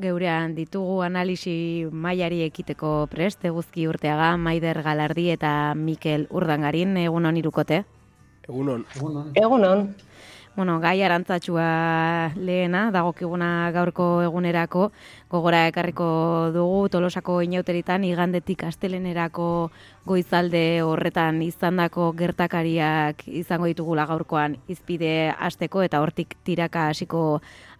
[0.00, 7.84] geurean ditugu analisi mailari ekiteko prest, eguzki urteaga, Maider Galardi eta Mikel Urdangarin, egunon irukote?
[8.48, 8.84] Egunon.
[8.96, 9.30] Egunon.
[9.34, 9.86] Egunon.
[10.56, 11.64] Bueno, gai arantzatxua
[12.38, 14.84] lehena, dagokiguna gaurko egunerako,
[15.32, 16.06] gogora ekarriko
[16.54, 19.48] dugu Tolosako inauteritan igandetik astelenerako
[20.06, 27.24] goizalde horretan izandako gertakariak izango ditugula gaurkoan izpide hasteko eta hortik tiraka hasiko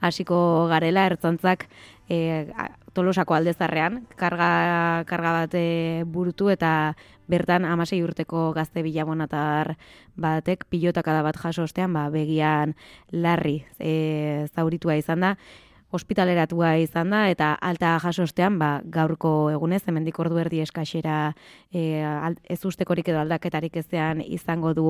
[0.03, 1.69] hasiko garela ertzantzak
[2.11, 2.51] e,
[2.95, 4.03] Tolosako aldezarrean.
[4.19, 5.55] Karga karga bat
[6.11, 6.95] burutu eta
[7.29, 9.75] bertan amasei urteko gazte bilabonatar
[10.17, 12.75] batek pilotakada bat jaso ostean ba, begian
[13.13, 15.35] larri e, zauritua izan da
[15.95, 21.19] ospitaleratua izan da eta alta jasostean ba, gaurko egunez hemendik ordu erdi eskaxera
[21.71, 22.03] e,
[22.51, 24.89] ez ustekorik edo aldaketarik ezean izango du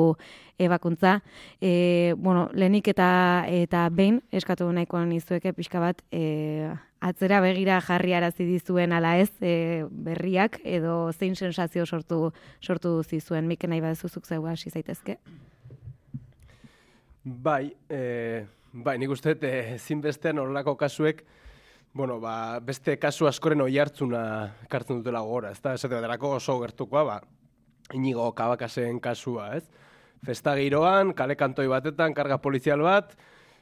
[0.58, 1.18] ebakuntza.
[1.60, 3.10] E, bueno, lehenik eta
[3.50, 6.72] eta behin eskatu nahikoan izueke pixka bat e,
[7.04, 13.48] atzera begira jarri arazi dizuen ala ez e, berriak edo zein sensazio sortu sortu zizuen
[13.48, 15.18] Mikel nahi badezuzuk zeu hasi zaitezke.
[17.24, 18.44] Bai, eh
[18.74, 21.20] Bai, nik uste, e, zinbestean horrelako kasuek,
[21.94, 24.22] bueno, ba, beste kasu askoren oi hartzuna
[24.68, 27.20] kartzen dutela gora, ez da, ez da, oso gertukoa, ba,
[27.94, 29.62] inigo kabakasen kasua, ez?
[30.26, 33.14] Festa giroan, kale kantoi batetan, karga polizial bat,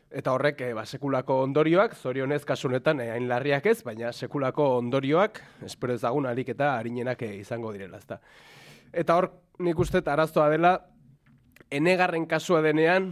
[0.08, 5.42] eta horrek, e, ba, sekulako ondorioak, zorionez kasunetan, e, hain larriak ez, baina sekulako ondorioak,
[5.68, 8.18] espero ezagun alik eta harinenak e, izango direla, ez da.
[9.04, 9.28] Eta hor,
[9.60, 10.72] nik uste, arazoa dela,
[11.68, 13.10] enegarren kasua denean,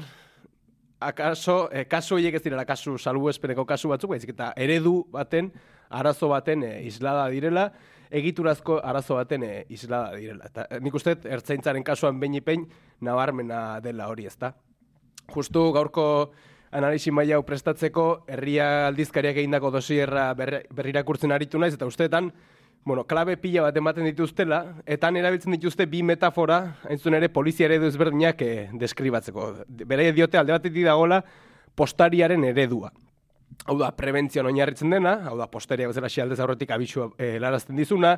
[1.00, 5.50] akaso, eh, kasu horiek ez direla kasu salbu espeneko kasu batzuk, baizik eta eredu baten,
[5.88, 7.70] arazo baten eh, islada direla,
[8.10, 10.50] egiturazko arazo baten eh, islada direla.
[10.52, 12.68] Eta nik uste, ertzaintzaren kasuan behin
[13.00, 14.54] nabarmena dela hori ez da.
[15.34, 16.32] Justu gaurko
[16.70, 22.30] analisi maila hau prestatzeko, herria aldizkariak egindako dosierra berrirakurtzen aritu naiz, eta usteetan,
[22.84, 27.86] bueno, klabe pila bat ematen dituztela, eta erabiltzen dituzte bi metafora, hain ere, polizia eredu
[27.86, 29.52] ezberdinak eh, deskribatzeko.
[29.68, 31.22] Bere diote alde batetik dagoela
[31.76, 32.90] postariaren eredua.
[33.66, 38.16] Hau da, prebentzioan oinarritzen dena, hau da, posteria bezala aldez aurretik abisua eh, larazten dizuna,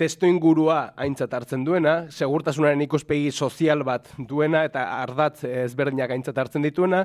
[0.00, 6.64] testo ingurua aintzat hartzen duena, segurtasunaren ikuspegi sozial bat duena eta ardatz ezberdinak aintzat hartzen
[6.64, 7.04] dituena,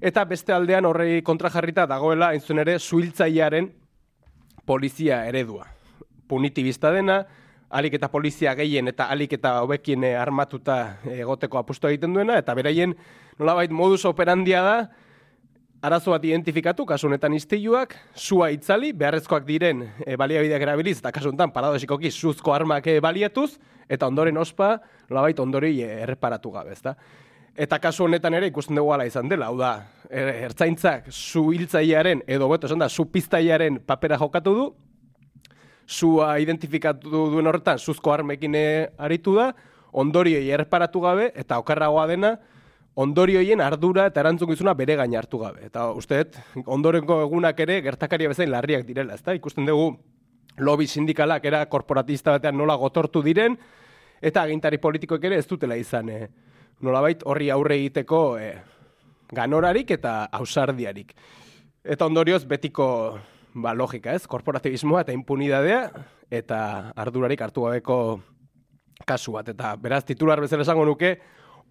[0.00, 3.70] eta beste aldean horrei kontrajarrita dagoela, hain ere, suhiltzailearen
[4.66, 5.71] polizia eredua
[6.32, 7.22] punitibista dena,
[7.72, 12.56] alik eta polizia gehien eta alik eta hobekien eh, armatuta egoteko apustu egiten duena, eta
[12.56, 12.96] beraien
[13.38, 14.76] nolabait modus operandia da,
[15.82, 22.12] arazo bat identifikatu, kasunetan iztiluak, sua itzali, beharrezkoak diren e, baliabideak erabiliz, eta kasunetan paradosikoki
[22.12, 23.56] suzko armak e, baliatuz,
[23.90, 24.76] eta ondoren ospa,
[25.10, 26.94] nolabait ondori erreparatu gabe, ezta?
[27.52, 29.72] Eta kasu honetan ere ikusten dugu ala izan dela, hau da,
[30.06, 34.70] er, ertzaintzak zu hiltzailearen, edo beto esan da, zu piztailearen papera jokatu du,
[35.92, 39.52] zua identifikatu duen horretan, zuzko armekin eh, aritu da,
[39.92, 42.32] ondorioi erreparatu gabe, eta okarragoa dena,
[42.94, 45.66] ondorioien ardura eta erantzun bere gain hartu gabe.
[45.66, 46.36] Eta usteet,
[46.66, 49.34] ondorenko egunak ere gertakaria bezain larriak direla, ezta?
[49.34, 49.96] Ikusten dugu
[50.58, 53.56] lobby sindikalak era korporatista batean nola gotortu diren,
[54.20, 56.28] eta agintari politikoek ere ez dutela izan, e,
[56.80, 58.52] nolabait horri aurre egiteko e,
[59.32, 61.14] ganorarik eta ausardiarik.
[61.82, 63.18] Eta ondorioz betiko
[63.54, 65.82] ba, logika ez, korporatibismoa eta impunidadea,
[66.32, 66.58] eta
[66.96, 67.96] ardurarik hartu gabeko
[69.06, 69.48] kasu bat.
[69.52, 71.16] Eta beraz, titular bezala esango nuke,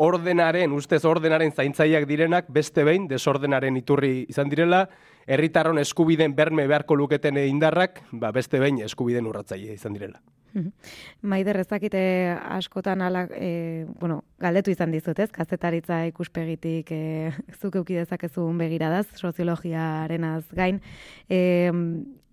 [0.01, 4.85] ordenaren, ustez ordenaren zaintzaileak direnak, beste behin, desordenaren iturri izan direla,
[5.27, 10.21] herritarron eskubiden berme beharko luketen indarrak, ba, beste behin eskubiden urratzaile izan direla.
[11.21, 12.01] Maider ezakite
[12.57, 15.29] askotan ala, e, bueno, galdetu izan dizut, ez?
[15.31, 17.01] Kazetaritza ikuspegitik e,
[17.59, 20.81] zuk euki dezakezun begiradaz, soziologiarenaz gain.
[21.29, 21.41] E,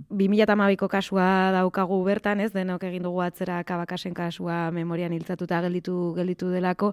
[0.09, 2.53] 2008ko kasua daukagu bertan, ez?
[2.55, 6.93] Denok egin dugu atzera kabakasen kasua memorian hiltzatuta gelditu gelditu delako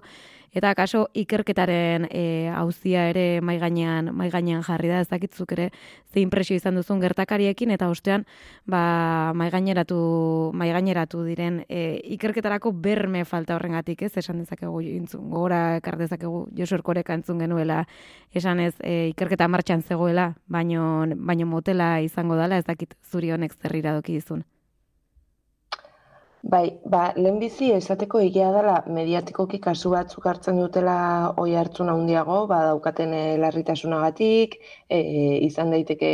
[0.52, 5.70] eta kaso ikerketaren e, auzia ere mai gainean mai gainean jarri da, ez dakitzuk ere
[6.12, 8.26] ze impresio izan duzun gertakariekin eta ostean
[8.66, 14.16] ba mai gaineratu mai gaineratu diren e, ikerketarako berme falta horrengatik, ez?
[14.16, 17.84] Esan dezakegu intzun, gora ekar dezakegu Josor Koreka entzun genuela
[18.32, 23.56] esan ez e, ikerketa martxan zegoela, baino baino motela izango dela, ez dakit zuri honek
[23.62, 24.44] zerrira doki dizun.
[26.42, 30.96] Bai, ba, lehenbizi esateko egia dela mediatikoki kasu batzuk hartzen dutela
[31.42, 35.00] oi hartzun handiago, ba, daukaten e, larritasunagatik, e,
[35.46, 36.10] izan daiteke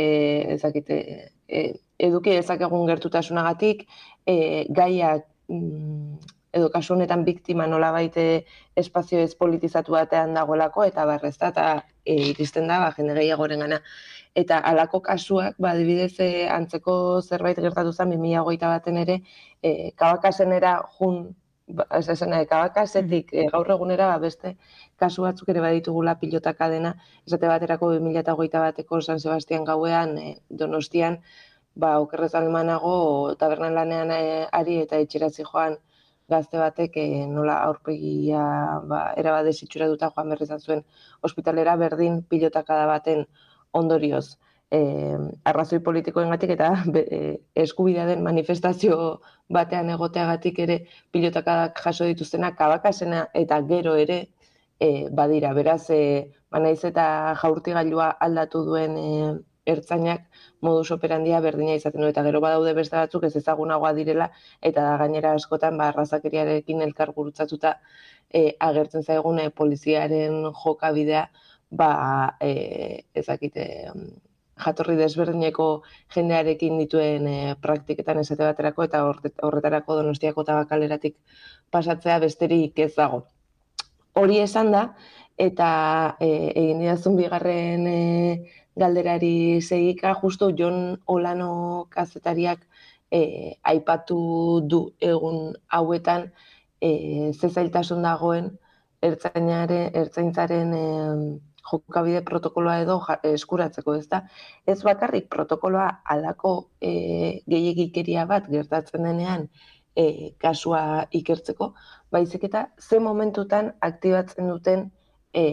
[0.55, 0.99] ezakite,
[1.47, 1.63] e,
[1.99, 3.85] eduki ezakegun gertutasunagatik,
[4.25, 4.37] e,
[4.79, 6.17] gaiak mm,
[6.53, 8.45] edo kasu honetan biktima nola baite
[8.79, 11.67] espazio ez politizatu batean dagoelako, eta barrezta, eta
[12.05, 13.83] e, iristen da, ba, jende gehiagoren gana.
[14.41, 19.17] Eta alako kasuak, ba, adibidez, e, antzeko zerbait gertatu zen, 2008 baten ere,
[19.61, 21.19] e, kabakasenera jun,
[21.79, 24.55] ba, ez esena, e, kabakasetik e, gaur egunera, ba, beste
[25.03, 26.95] kasu batzuk ere baditugula pilotaka dena,
[27.27, 31.21] esate baterako 2008 bateko San Sebastian gauean, e, donostian,
[31.75, 32.97] ba, okerrez almanago,
[33.37, 34.17] tabernan lanean
[34.61, 35.77] ari eta etxeratzi joan,
[36.29, 38.43] gazte batek e, nola aurpegia
[38.89, 40.85] ba, era bat joan berrizan zuen
[41.21, 43.25] ospitalera berdin pilotakada baten
[43.73, 44.25] ondorioz
[44.73, 44.81] e,
[45.49, 46.69] arrazoi politikoengatik eta
[47.01, 47.19] e,
[47.65, 48.97] eskubidea den manifestazio
[49.57, 50.79] batean egoteagatik ere
[51.13, 54.19] pilotakadak jaso dituztenak kabakasena eta gero ere
[54.79, 55.53] e, badira.
[55.53, 56.03] Beraz, e,
[56.51, 57.05] banaiz eta
[57.41, 59.09] jaurtigailua aldatu duen e,
[59.73, 60.25] ertzainak
[60.67, 64.27] modus operandia berdina izaten du eta gero badaude beste batzuk ez ezagunagoa direla
[64.69, 67.77] eta da gainera askotan ba arrazakeriarekin elkar gurutzatuta
[68.33, 71.27] e, agertzen zaigune poliziaren jokabidea
[71.79, 73.65] ba, e, ezakite,
[74.63, 75.67] jatorri desberdineko
[76.13, 79.01] jendearekin dituen e, praktiketan esate baterako eta
[79.47, 81.17] horretarako donostiako tabakaleratik
[81.73, 83.23] pasatzea besterik ez dago.
[84.13, 84.83] Hori esan da,
[85.41, 85.69] eta
[86.21, 87.99] e, egin didazun bigarren e,
[88.77, 92.67] galderari segika, justo Jon Olano kazetariak
[93.11, 96.29] e, aipatu du egun hauetan
[96.81, 98.51] e, zezailtasun dagoen
[99.03, 100.85] ertzainaren, ertzaintzaren e,
[101.71, 102.97] jokabide protokoloa edo
[103.29, 104.23] eskuratzeko, ez da?
[104.67, 106.91] Ez bakarrik protokoloa alako e,
[107.49, 109.47] gehiagikeria bat gertatzen denean
[109.95, 111.73] e, kasua ikertzeko,
[112.11, 114.89] baizik eta ze momentutan aktibatzen duten
[115.33, 115.45] e,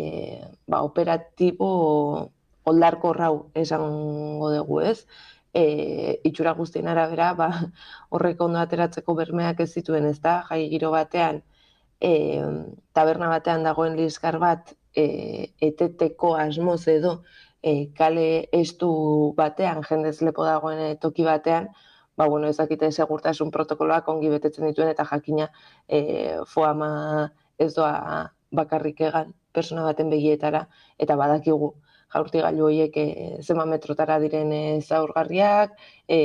[0.67, 2.31] ba, operatibo
[2.71, 5.07] oldarko rau esango dugu, ez?
[5.55, 5.62] E,
[6.25, 7.51] itxura guztien arabera, ba,
[8.15, 10.41] horrek ondo ateratzeko bermeak ez zituen, ez da?
[10.51, 11.43] Jai giro batean,
[12.01, 12.12] e,
[12.97, 17.22] taberna batean dagoen lizkar bat e, eteteko asmoz edo
[17.62, 18.90] e, kale estu
[19.37, 21.69] batean, jendez lepo dagoen e, toki batean,
[22.16, 25.50] ba, bueno, ezakite segurtasun protokoloak ongi betetzen dituen eta jakina
[25.88, 26.00] e,
[26.46, 30.66] foama ez doa bakarrik egan persona baten begietara
[30.98, 31.75] eta badakigu
[32.14, 33.06] jaurti gailu horiek e,
[33.42, 35.76] zema metrotara diren e, zaurgarriak,
[36.08, 36.19] e,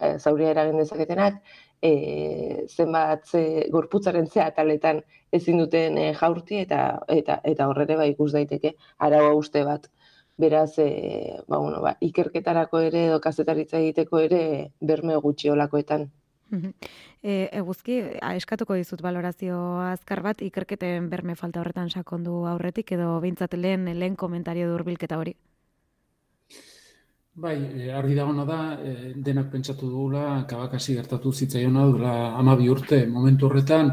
[0.00, 1.38] e, zauria eragin dezaketenak,
[1.82, 3.42] e, zenbat ze,
[3.72, 5.02] gorputzaren zea taletan
[5.32, 9.88] ezin duten e, jaurti eta eta eta horrere ba ikus daiteke araua uste bat.
[10.38, 14.42] Beraz, e, ba, bueno, ba, ikerketarako ere edo kazetaritza egiteko ere
[14.80, 16.06] berme gutxi olakoetan.
[17.22, 23.58] E, eguzki, eskatuko dizut balorazio azkar bat, ikerketen berme falta horretan sakondu aurretik, edo bintzat
[23.58, 25.34] lehen, lehen komentario durbilketa hori?
[27.38, 32.98] Bai, e, argi dagoena da, e, denak pentsatu dugula, kabakasi gertatu zitzaiona dula amabi urte
[33.06, 33.92] momentu horretan,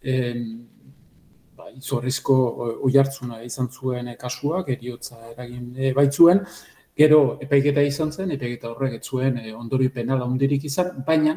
[0.00, 0.14] e,
[1.58, 2.36] ba, izorrizko
[2.88, 6.40] oihartzuna izan zuen kasuak, eriotza eragin e, baitzuen,
[7.02, 11.36] gero epaiketa izan zen, epaiketa horrek ez zuen e, ondori penala ondirik izan, baina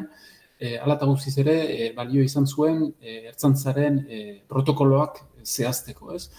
[0.56, 6.30] e, alata guztiz ere e, balio izan zuen e, ertzantzaren e, protokoloak zehazteko, ez?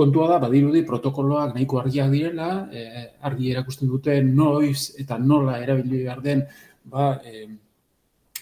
[0.00, 6.04] Kontua da, badirudi protokoloak nahiko argiak direla, e, argi erakusten dute noiz eta nola erabili
[6.04, 6.46] behar den
[6.84, 7.48] ba, e,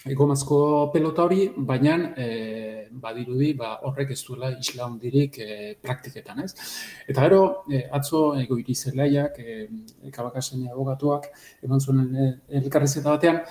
[0.09, 0.59] egomazko
[0.93, 2.27] pelota hori, baina e,
[3.03, 6.53] badirudi ba, horrek ez duela isla hondirik e, praktiketan, ez?
[7.07, 7.41] Eta gero,
[7.71, 9.57] e, atzo ego irizelaiak, e,
[10.15, 11.27] kabakasen abogatuak,
[11.67, 12.07] eman zuen
[12.61, 13.43] elkarrezeta batean,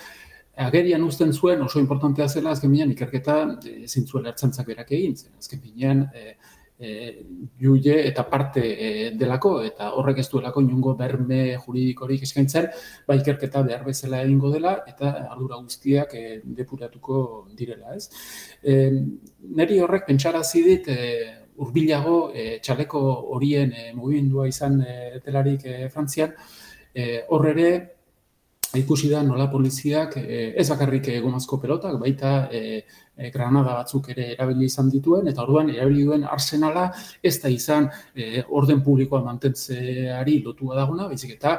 [0.59, 5.35] agerian uzten zuen oso importantea zela azken binean ikerketa e, zintzuela ertzantzak berak egin zen.
[5.39, 6.35] Azken binean, e,
[6.79, 7.25] e,
[7.61, 12.71] juile eta parte e, delako, eta horrek ez duelako inungo berme juridikorik eskaintzen,
[13.07, 18.09] ba ikerketa behar bezala egingo dela, eta ardura guztiak e, depuratuko direla, ez.
[18.63, 18.79] E,
[19.59, 23.03] neri horrek pentsara zidit, e, urbilago e, txaleko
[23.35, 26.35] horien e, mugimendua izan e, telarik e, Frantzian,
[26.95, 27.98] e, horrere,
[28.77, 32.83] ikusi da nola poliziak eh, ez bakarrik egomazko pelotak, baita e,
[33.33, 36.85] granada batzuk ere erabili izan dituen, eta orduan erabili duen arsenala
[37.23, 37.89] ez da izan
[38.61, 41.57] orden publikoa mantentzeari lotua daguna, baizik eta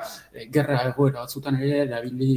[0.54, 2.30] gerra egoera batzutan ere erabili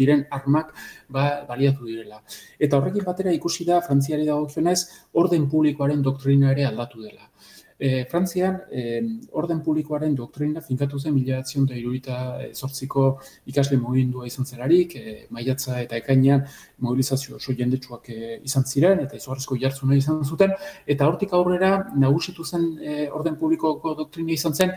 [0.00, 0.74] diren armak
[1.08, 2.18] ba, baliatu direla.
[2.58, 4.80] Eta horrekin batera ikusi da, frantziari dagokionez,
[5.12, 7.30] orden publikoaren doktrina ere aldatu dela.
[7.78, 9.02] E, Frantzian, e,
[9.36, 12.16] orden publikoaren doktrina finkatu zen mila da irurita
[12.54, 16.46] zortziko ikasle mogindua izan zelarik, e, maiatza eta ekainean
[16.78, 20.54] mobilizazio oso jendetsuak e, izan ziren, eta izugarrizko jartzuna izan zuten,
[20.86, 24.72] eta hortik aurrera nagusitu zen e, orden publikoko doktrina izan zen,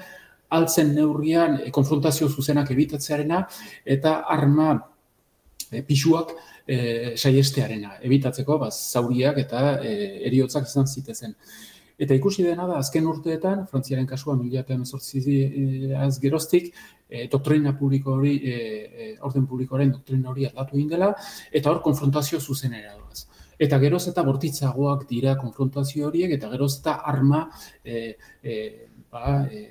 [0.49, 3.45] altzen neurrian e, konfrontazio zuzenak ebitatzearena,
[3.85, 4.73] eta arma
[5.71, 6.35] e, pixuak
[6.67, 9.93] e, saiestearena, ebitatzeko, baz, zauriak eta e,
[10.29, 11.35] eriotzak izan zitezen.
[11.99, 14.77] Eta ikusi dena da, azken urteetan, Frantziaren kasua mila eta
[16.05, 16.69] az geroztik,
[17.09, 21.13] e, doktrina publiko hori, e, orden publikoaren doktrina hori aldatu indela,
[21.51, 23.25] eta hor konfrontazio zuzenera doaz.
[23.59, 27.49] Eta geroz eta bortitzagoak dira konfrontazio horiek, eta geroz eta arma
[27.83, 28.55] e, e,
[29.11, 29.65] ba, e,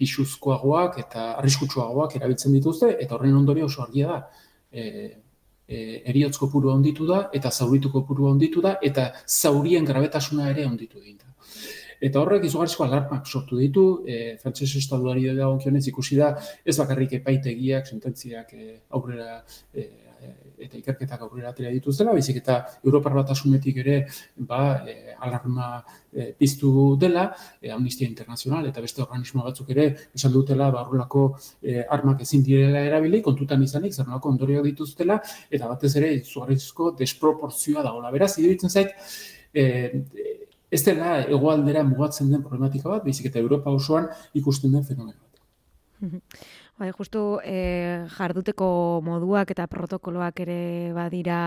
[0.00, 4.20] pisuzkoagoak eta arriskutsuagoak erabiltzen dituzte, eta horren ondorio oso argia da.
[4.70, 4.84] E,
[5.70, 11.00] e, eriotz kopuru onditu da, eta zauritu kopuru onditu da, eta zaurien grabetasuna ere onditu
[11.00, 11.30] dinta.
[12.00, 15.58] Eta horrek izugarrizko alarmak sortu ditu, e, frantzese estaduari dago
[15.92, 16.34] ikusi da,
[16.64, 19.88] ez bakarrik epaitegiak, sententziak e, aurrera e,
[20.60, 23.96] eta ikerketak aurrera atera dituztela, baizik eta Europar batasunetik ere
[24.36, 25.70] ba, e, alarma
[26.12, 31.24] e, piztu dela, e, Amnistia Internacional eta beste organismo batzuk ere esan dutela barrulako
[31.62, 36.92] e, armak ezin direla erabili, kontutan izanik, zer nolako ondorioak dituztela, eta batez ere zugarrizko
[37.00, 38.12] desproporzioa dagoela.
[38.14, 38.94] Beraz, iduditzen zait,
[39.54, 39.66] e,
[40.70, 44.08] ez dela egoaldera mugatzen den problematika bat, baizik eta Europa osoan
[44.38, 46.50] ikusten den fenomeno bat.
[46.80, 47.56] Bai, justu e,
[48.16, 48.66] jarduteko
[49.04, 50.60] moduak eta protokoloak ere
[50.96, 51.40] badira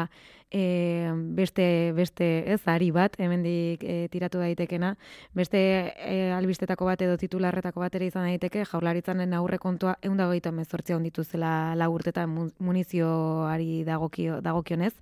[0.53, 4.93] e, beste, beste ez, ari bat, hemendik e, tiratu daitekena,
[5.33, 5.59] beste
[5.97, 10.53] e, albistetako bat edo titularretako bat ere izan daiteke, jaurlaritzanen aurre kontua egun dago ditu
[10.53, 14.93] emezortzia onditu zela lagurtetan munizioari dagokio, dagokionez,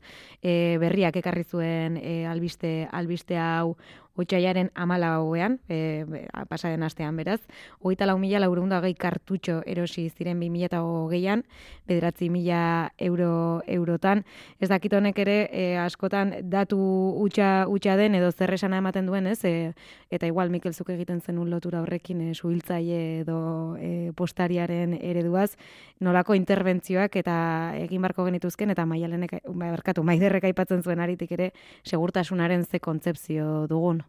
[0.42, 3.76] e, berriak ekarri zuen e, albiste, albiste hau
[4.20, 6.04] Otsaiaren amala hauean, e,
[6.50, 7.40] pasaren astean beraz,
[7.80, 11.46] hogeita lau mila laurunda gehi kartutxo erosi ziren bi mila eta hogeian,
[11.88, 14.26] bederatzi mila euro, eurotan.
[14.60, 16.78] Ez dakit honek ere e, askotan datu
[17.24, 19.40] utxa, utxa den edo zer esana ematen duen, ez?
[19.46, 19.74] E,
[20.14, 23.38] eta igual Mikel Zuk egiten zen un lotura horrekin e, suhiltzaile edo
[23.80, 25.56] e, postariaren ereduaz,
[26.00, 27.36] nolako interbentzioak eta
[27.80, 31.52] egin barko genituzken eta maialenek, ba, barkatu, maiderrek aipatzen zuen aritik ere,
[31.84, 34.04] segurtasunaren ze kontzepzio dugun.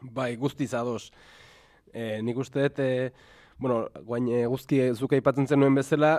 [0.00, 1.10] Bai, guztiz ados.
[1.92, 3.12] E, nik uste e,
[3.58, 6.14] bueno, guain e, guzti zuke aipatzen zenuen bezala,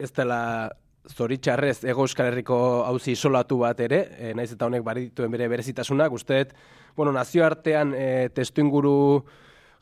[0.00, 0.70] ez dela
[1.08, 6.12] zoritxarrez ego euskal herriko hauzi isolatu bat ere, e, naiz eta honek barituen bere berezitasunak,
[6.12, 6.52] uste dut,
[6.96, 9.24] bueno, nazioartean e, testu inguru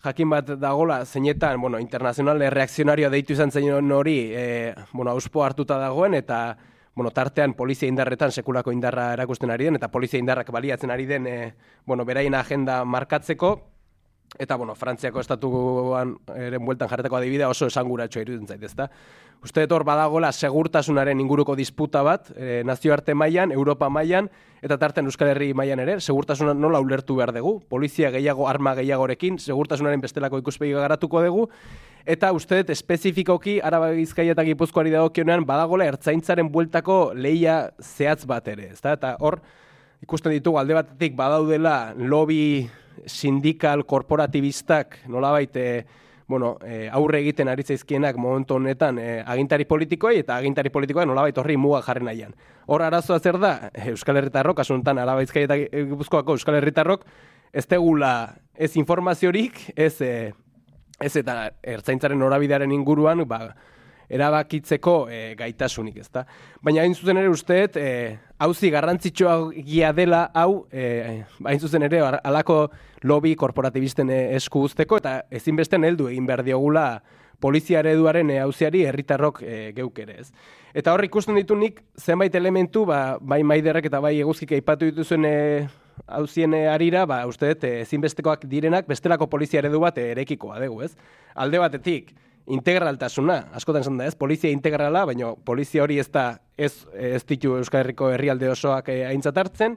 [0.05, 5.79] jakin bat dagola, zeinetan, bueno, internazionale reakzionarioa deitu izan zein hori, e, bueno, auspo hartuta
[5.79, 6.57] dagoen, eta
[6.95, 11.27] bueno, tartean polizia indarretan sekulako indarra erakusten ari den, eta polizia indarrak baliatzen ari den,
[11.27, 11.55] e,
[11.87, 13.53] bueno, beraien agenda markatzeko,
[14.39, 18.91] eta, bueno, Frantziako estatuan eren bueltan jarretako adibidea oso esanguratxo irudin zait, ezta?
[19.43, 24.29] Uste hor badagola segurtasunaren inguruko disputa bat, e, nazioarte mailan, Europa mailan,
[24.61, 29.39] eta tartean Euskal Herri mailan ere, segurtasuna nola ulertu behar dugu, polizia gehiago, arma gehiagorekin,
[29.39, 31.47] segurtasunaren bestelako ikuspegi garatuko dugu,
[32.09, 38.49] Eta uste dut, espezifikoki, araba bizkaia eta gipuzkoari dagokionean, badagola ertzaintzaren bueltako leia zehatz bat
[38.49, 38.71] ere.
[38.73, 38.95] Ezta?
[38.97, 39.37] Eta hor,
[40.07, 42.65] ikusten ditugu alde batetik badaudela lobby
[43.07, 45.87] sindikal korporatibistak nolabait e,
[46.29, 51.39] bueno, e, aurre egiten ari zaizkienak momentu honetan e, agintari politikoi eta agintari politikoa nolabait
[51.39, 52.35] horri muga jarri nahian.
[52.67, 57.07] Hor arazoa zer da, Euskal Herritarrok, asuntan araba bizkaia eta gipuzkoako Euskal Herritarrok,
[57.53, 59.97] ez tegula ez informaziorik, ez...
[60.03, 60.13] E,
[60.99, 63.53] ez eta ertzaintzaren norabidearen inguruan ba,
[64.09, 66.25] erabakitzeko e, gaitasunik, ezta.
[66.65, 69.37] Baina hain zuzen ere usteet, e, hauzi garrantzitsua
[69.67, 72.69] gia dela hau, e, hain zuzen ere alako
[73.03, 76.89] lobby korporatibisten esku guzteko, eta ezinbesten heldu egin behar diogula
[77.39, 80.33] polizia ereduaren hauziari herritarrok e, geuk ere, ez.
[80.75, 85.25] Eta hor ikusten ditu nik zenbait elementu, ba, bai maiderrek eta bai eguzkik aipatu dituzuen
[85.25, 85.37] e,
[86.07, 90.95] hauzien arira, ba, uste dut, eh, ezinbestekoak direnak, bestelako polizia eredu bat erekikoa dugu, ez?
[91.35, 92.15] Alde batetik,
[92.49, 94.17] integraltasuna, askotan esan da, ez?
[94.17, 99.05] Polizia integrala, baina polizia hori ez da, ez, ez ditu Euskal Herriko herrialde osoak eh,
[99.09, 99.77] aintzat hartzen,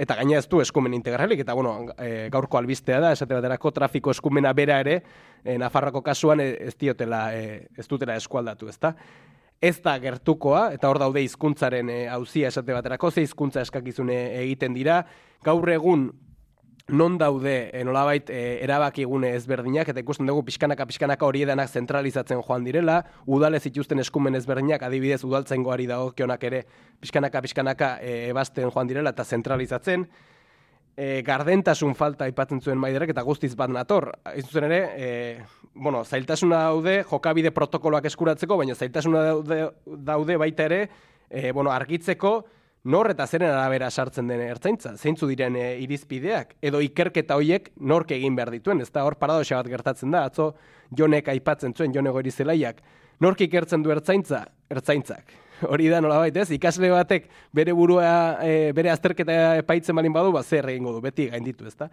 [0.00, 4.14] eta gaina ez du eskumen integralik, eta bueno, e, gaurko albistea da, esate baterako trafiko
[4.14, 5.02] eskumena bera ere,
[5.44, 8.94] e, Nafarroko kasuan ez diotela, e, ez dutela eskualdatu, ezta?
[9.60, 15.02] ez da gertukoa, eta hor daude hizkuntzaren hauzia esate baterako, ze hizkuntza eskakizune egiten dira,
[15.44, 16.06] gaur egun
[16.90, 22.42] non daude e, nolabait e, erabakigune ezberdinak eta ikusten dugu pixkanaka pixkanaka hori edanak zentralizatzen
[22.42, 26.64] joan direla, udalez ituzten eskumen ezberdinak adibidez udaltzaingoari dagokionak ere
[27.00, 30.06] pixkanaka pixkanaka e, ebasten joan direla eta zentralizatzen,
[30.96, 34.10] e, gardentasun falta aipatzen zuen maiderek eta guztiz bat nator.
[34.42, 35.10] Zuzen ere, e,
[35.74, 39.60] bueno, zailtasuna daude jokabide protokoloak eskuratzeko, baina zailtasuna daude,
[40.10, 40.80] daude baita ere,
[41.30, 42.34] e, bueno, argitzeko,
[42.84, 48.14] nor eta zeren arabera sartzen den ertzaintza, zeintzu diren e, irizpideak, edo ikerketa hoiek nork
[48.16, 50.54] egin behar dituen, ez da hor paradoxa bat gertatzen da, atzo
[50.96, 52.80] jonek aipatzen zuen jone goiri zelaiak,
[53.20, 55.36] nork ikertzen du ertzaintza, ertzaintzak.
[55.72, 58.10] hori da nola baita ez, ikasle batek bere burua,
[58.44, 61.90] e, bere azterketa epaitzen balin badu, ba, zer egingo du, beti gainditu ez da.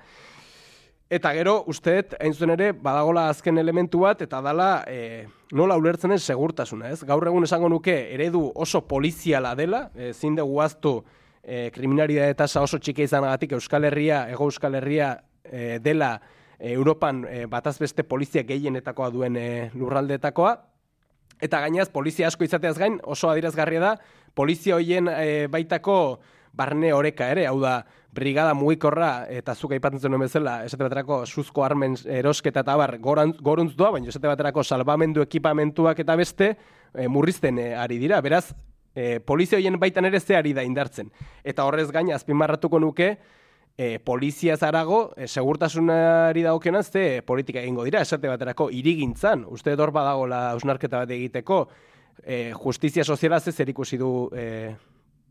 [1.09, 5.23] Eta gero, usteet, hain zuen ere, badagola azken elementu bat, eta dala e,
[5.55, 6.99] nola ulertzen ez segurtasuna, ez?
[7.07, 10.97] Gaur egun esango nuke, eredu oso poliziala dela, e, zinde guaztu
[11.41, 15.13] e, kriminaridade tasa oso txike izanagatik Euskal Herria, Ego Euskal Herria
[15.45, 16.17] e, dela
[16.59, 19.47] e, Europan e, batazbeste polizia gehienetakoa duen e,
[19.79, 20.57] lurraldetakoa,
[21.39, 23.93] eta gainaz, polizia asko izateaz gain, oso adirazgarria da,
[24.35, 26.19] polizia hoien e, baitako
[26.57, 27.77] barne oreka ere, hau da,
[28.17, 33.75] brigada mugikorra eta zuk aipatzen zenuen bezala, esate baterako suzko armen erosketa eta bar goruntz
[33.77, 38.21] doa, baina esate baterako salbamendu ekipamentuak eta beste e, murrizten e, ari dira.
[38.25, 38.49] Beraz,
[38.95, 41.11] e, polizia hoien baitan ere ze ari da indartzen.
[41.43, 43.11] Eta horrez gaina azpimarratuko nuke,
[43.77, 49.93] e, polizia zarago, e, segurtasunari dagokenan, ze politika egingo dira, esate baterako irigintzan, uste dor
[49.93, 51.67] badagola ausnarketa bat egiteko,
[52.23, 54.75] e, justizia soziala ze zer ikusi du e,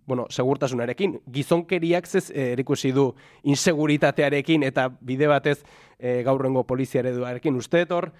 [0.06, 3.08] bueno, segurtasunarekin, gizonkeriak zez e, erikusi du
[3.42, 5.58] inseguritatearekin eta bide batez
[5.98, 7.56] e, gaurrengo polizia ereduarekin.
[7.56, 8.12] Uste hor,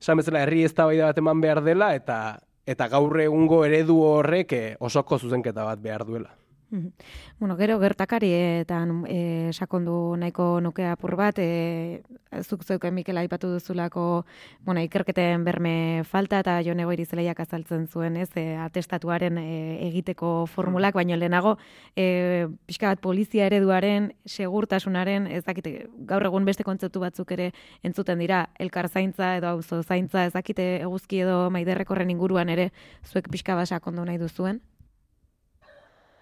[0.00, 4.76] esan bezala herri ez bat eman behar dela eta eta gaur egungo eredu horrek e,
[4.78, 6.39] osoko zuzenketa bat behar duela.
[6.70, 12.02] Bueno, gero gertakarietan e, sakondu nahiko nuke apur bat, e,
[12.46, 14.24] zuk zeuken Mikel aipatu duzulako,
[14.62, 19.48] bueno, ikerketen berme falta eta jo nego irizeleiak azaltzen zuen, ez, e, atestatuaren e,
[19.88, 21.56] egiteko formulak, baino lehenago,
[21.96, 27.50] e, pixka bat polizia ereduaren, segurtasunaren, ez dakite, gaur egun beste kontzeptu batzuk ere
[27.82, 32.70] entzuten dira, elkar zaintza edo auzo zaintza, ez dakite eguzki edo maiderrekorren inguruan ere,
[33.02, 34.62] zuek pixka bat sakondu nahi duzuen?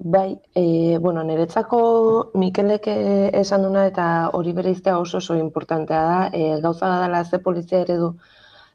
[0.00, 6.30] Bai, e, bueno, niretzako Mikelek eh, esan duna eta hori bere oso oso importantea da.
[6.32, 8.14] E, gauza da dela ze polizia eredu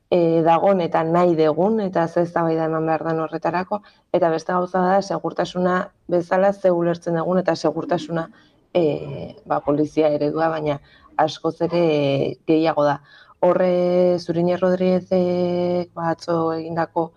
[0.09, 3.81] e, dagon eta nahi degun eta ze ez da eman behar den horretarako.
[4.11, 8.29] Eta beste gauza da segurtasuna bezala ze ulertzen dugun eta segurtasuna
[8.73, 10.79] e, ba, polizia eredua, baina
[11.15, 12.99] askoz ere gehiago da.
[13.39, 17.11] Horre Zurine Rodríguezek batzo egindako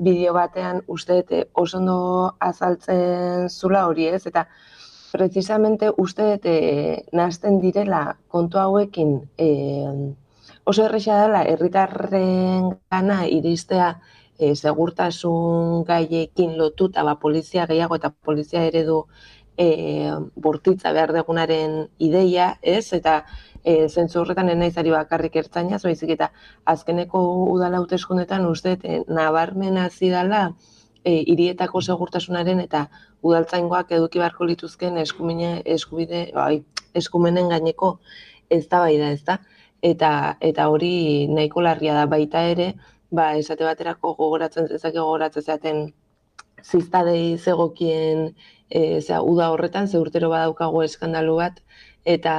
[0.00, 1.96] bideo batean uste dute oso ondo
[2.40, 4.46] azaltzen zula hori ez, eta
[5.12, 6.54] precisamente uste dute
[7.12, 9.48] nazten direla kontu hauekin e,
[10.64, 13.90] oso erresa dela herritarren gana iristea
[14.38, 19.04] e, segurtasun gaiekin lotuta ba, polizia gehiago eta polizia eredu
[19.60, 22.92] e, bortitza behar degunaren ideia, ez?
[22.96, 23.20] Eta
[23.62, 26.30] e, zentzu horretan enaizari bakarrik ertzaina, zoizik eta
[26.72, 27.20] azkeneko
[27.52, 30.10] udala hauteskundetan uste e, nabarmen hasi
[31.04, 32.86] e, irietako segurtasunaren eta
[33.22, 36.62] udaltzaingoak eduki beharko lituzken eskumine, eskubide, bai,
[36.94, 37.98] eskumenen gaineko
[38.50, 39.38] ez da bai da, ez da?
[39.82, 42.74] Eta, eta hori nahiko larria da baita ere,
[43.10, 45.92] ba, esate baterako gogoratzen zezake gogoratzen zaten
[46.64, 48.34] ziztadei zegokien
[48.70, 51.60] e, zera, uda horretan, ze urtero badaukago eskandalu bat,
[52.04, 52.36] eta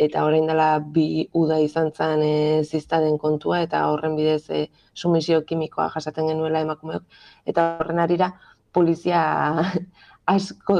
[0.00, 4.60] eta orain dela bi uda izan zen e, ziztaden kontua eta horren bidez e,
[4.94, 7.04] sumisio kimikoa jasaten genuela emakumeok.
[7.52, 8.30] Eta horren arira
[8.72, 9.20] polizia
[10.34, 10.78] asko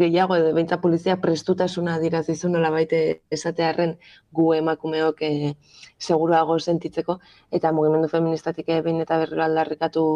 [0.00, 3.00] gehiago edo beintza polizia prestutasuna dira zizu nola baite
[3.38, 3.94] esatearen
[4.38, 5.54] gu emakumeok e,
[6.08, 7.20] seguruago sentitzeko.
[7.60, 10.06] Eta mugimendu feministatik behin eta berriro aldarrikatu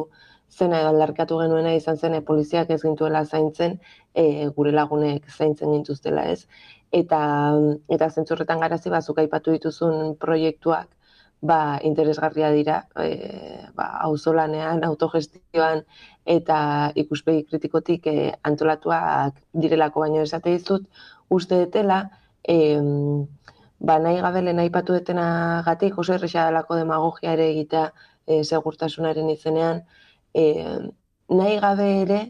[0.51, 3.79] zena edo aldarrikatu genuena izan zen e, poliziak ez gintuela zaintzen
[4.15, 4.25] e,
[4.57, 6.47] gure lagunek zaintzen gintuztela ez?
[7.03, 7.21] Eta
[7.97, 10.89] eta zentzurretan garazi bazuk aipatu dituzun proiektuak
[11.41, 15.85] ba, interesgarria dira e, ba, auzolanean, autogestioan
[16.27, 16.59] eta
[17.03, 20.87] ikuspegi kritikotik e, antolatuak direlako baino esate dizut
[21.31, 22.03] uste detela
[22.45, 22.77] e,
[23.81, 27.91] ba, nahi gabele nahi patu detena gatik oso erresa demagogia ere egitea
[28.27, 29.83] e, segurtasunaren izenean
[30.35, 30.45] e,
[31.29, 32.21] nahi gabe ere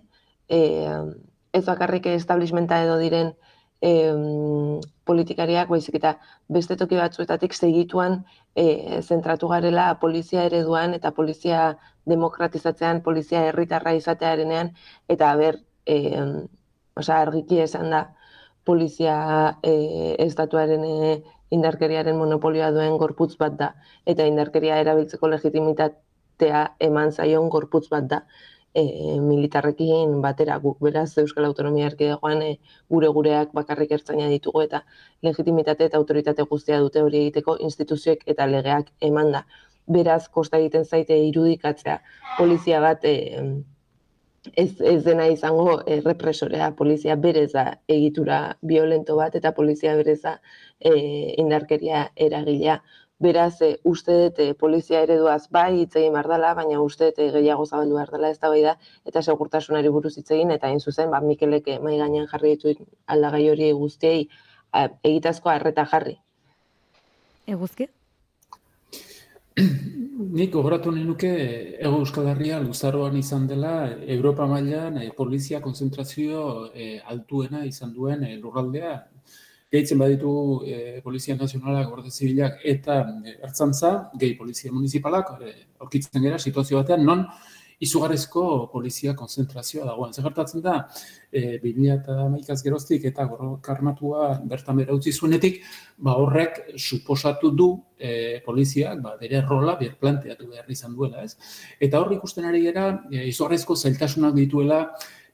[0.48, 0.60] e,
[1.52, 3.32] ez bakarrik establishmenta edo diren
[3.80, 3.92] e,
[5.08, 6.14] politikariak, baizik eta
[6.48, 8.20] beste toki batzuetatik segituan
[8.54, 11.64] e, zentratu garela polizia ereduan eta polizia
[12.10, 14.72] demokratizatzean, polizia herritarra izatearenean,
[15.08, 15.96] eta ber, e,
[16.96, 18.04] oza, argiki esan da,
[18.64, 19.16] polizia
[19.62, 21.14] e, estatuaren e,
[21.50, 23.72] indarkeriaren monopolioa duen gorputz bat da,
[24.06, 25.30] eta indarkeria erabiltzeko
[26.40, 28.22] legitimitatea eman zaion gorputz bat da
[28.74, 28.82] e,
[29.20, 30.58] militarrekin batera.
[30.58, 34.84] Guk beraz Euskal Autonomia Erkidegoan e, gure gureak bakarrik ertzaina ditugu eta
[35.22, 39.44] legitimitate eta autoritate guztia dute hori egiteko instituzioek eta legeak emanda.
[39.90, 42.00] Beraz, kosta egiten zaite irudikatzea.
[42.38, 43.34] Polizia bat e,
[44.54, 50.40] ez, ez dena izango e, represorea, polizia bereza egitura violento bat eta polizia bereza
[50.78, 52.80] e, indarkeria eragilea
[53.20, 57.66] Beraz, e, uste dute polizia ereduaz bai hitz egin behar dela, baina uste dute gehiago
[57.66, 61.10] zabaldu behar dela ez da bai da, eta segurtasunari buruz hitz egin, eta hain zuzen,
[61.12, 64.28] ba, Mikelek mai gainean jarri ditu aldagai hori guztiei
[65.04, 66.16] egitazko harreta jarri.
[67.50, 67.90] Eguzki?
[70.20, 71.30] Nik gogoratu nahi nuke
[71.80, 73.72] Ego Euskal Herria luzaroan izan dela
[74.16, 76.42] Europa mailan e, polizia konzentrazio
[76.74, 78.92] e, altuena izan duen e, lurraldea
[79.70, 80.32] gehitzen baditu
[80.66, 86.82] e, Polizia Nazionalak, Guardia Zibilak eta e, Ertzantza, gehi Polizia Municipalak, e, aurkitzen gara situazio
[86.82, 87.26] batean, non
[87.80, 90.12] izugarrezko polizia konzentrazioa dagoen.
[90.12, 90.74] Zer da,
[91.32, 93.26] e, 2000 eta maikaz geroztik eta
[93.64, 95.62] karmatua bertan bera utzi zuenetik,
[95.96, 101.24] ba horrek suposatu du e, poliziak ba, bere rola ber planteatu behar izan duela.
[101.24, 101.36] Ez?
[101.80, 104.82] Eta hor ikusten ari gara, e, izugarrezko zailtasunak dituela,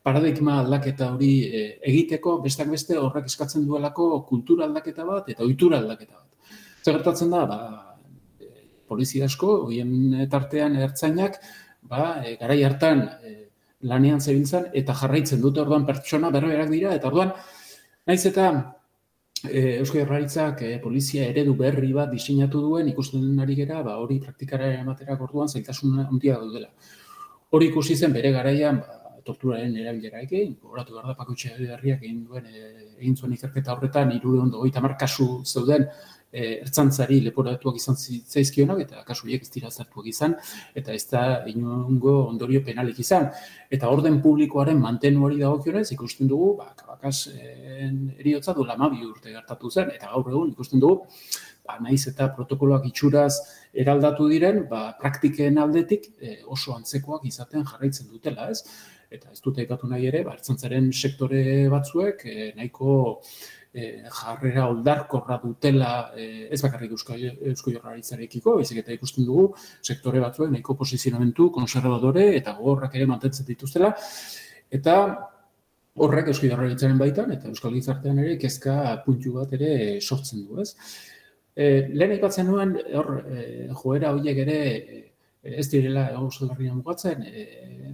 [0.06, 5.80] paradigma aldaketa hori e, egiteko, bestak beste horrek eskatzen duelako kultura aldaketa bat eta ohitura
[5.82, 6.54] aldaketa bat.
[6.84, 7.58] Zer gertatzen da, ba,
[8.38, 8.52] e,
[8.86, 11.40] polizia asko, hoien tartean ertzainak,
[11.90, 13.34] ba, e, garai hartan e,
[13.90, 17.32] lanean zebiltzan eta jarraitzen dute orduan pertsona berberak dira, eta orduan,
[18.06, 18.50] naiz eta
[19.42, 24.20] e, Eusko Jarraritzak e, polizia eredu berri bat diseinatu duen, ikusten ari gera, ba, hori
[24.22, 26.70] praktikara ematerak orduan zailtasun handia daudela.
[27.50, 32.24] Hori ikusi zen bere garaian, ba, torturaren erabilera egin, gogoratu behar da pakutxe herriak egin
[32.26, 32.66] duen, e,
[32.98, 35.88] egin zuen ikerketa horretan, irure ondo goita kasu zeuden,
[36.32, 40.36] e, ertzantzari leporatuak izan zaizkionak, eta kasu horiek ez dira zartuak izan,
[40.74, 43.30] eta ez da inongo ondorio penalik izan.
[43.70, 47.28] Eta orden publikoaren mantenu hori dagokionez, ikusten dugu, ba, kabakas
[48.18, 51.06] eriotza du lamabi urte gertatu zen, eta gaur egun ikusten dugu,
[51.66, 53.32] ba, naiz eta protokoloak itxuraz
[53.84, 58.62] eraldatu diren, ba, praktiken aldetik e, oso antzekoak izaten jarraitzen dutela, ez?
[59.10, 61.42] Eta ez dute aipatu nahi ere, bartzantzaren sektore
[61.72, 62.96] batzuek e, nahiko
[63.72, 67.16] e, jarrera oldarkorra dutela e, ez bakarrik eusko,
[67.52, 69.48] eusko jorraritzarekiko, baizik eta ikusten dugu
[69.82, 73.92] sektore batzuek nahiko posizionamentu konservadore eta gogorrak ere mantentzen dituztela,
[74.74, 74.96] eta
[75.96, 80.72] horrek eusko jorraritzaren baitan eta euskal gizartean ere kezka puntu bat ere sortzen du, ez?
[81.56, 84.58] E, lehen aipatzen nuen, hor, e, joera horiek ere
[85.46, 87.44] ez direla Euskal Herria mugatzen, e,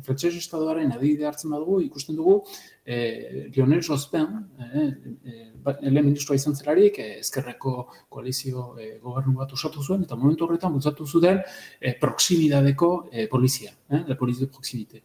[0.07, 2.41] frantses estadoaren adibide hartzen badugu, ikusten dugu
[2.85, 4.27] Lionel Jospin,
[4.59, 4.89] e,
[5.25, 7.75] e, ele ministroa izan zelarik, e, ezkerreko
[8.11, 11.39] koalizio e, gobernu bat osatu zuen, eta momentu horretan bultzatu zuten
[11.79, 15.05] e, proximidadeko e, polizia, e, la polizia proximite.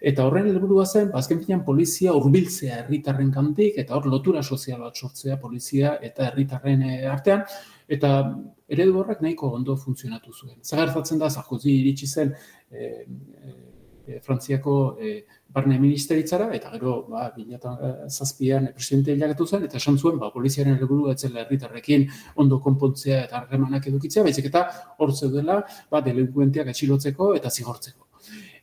[0.00, 4.84] Eta horren helburua zen, bazken ba, finean polizia urbiltzea herritarren kantik, eta hor lotura sozial
[4.84, 7.46] bat sortzea polizia eta herritarren e, artean,
[7.88, 8.12] eta
[8.68, 10.60] eredu horrek nahiko ondo funtzionatu zuen.
[10.62, 12.34] Zagartatzen da, Sarkozy iritsi zen
[12.70, 12.92] e,
[14.06, 15.16] e, Frantziako e,
[15.48, 17.30] barne ministeritzara, eta gero, ba,
[18.08, 22.08] zazpian presidente hilagatu zen, eta esan zuen, ba, poliziaren helburu etzela herritarrekin
[22.42, 24.66] ondo konpontzea eta harremanak edukitzea, baizik eta
[24.98, 28.04] hor zeudela, ba, delinkuenteak atxilotzeko eta zigortzeko.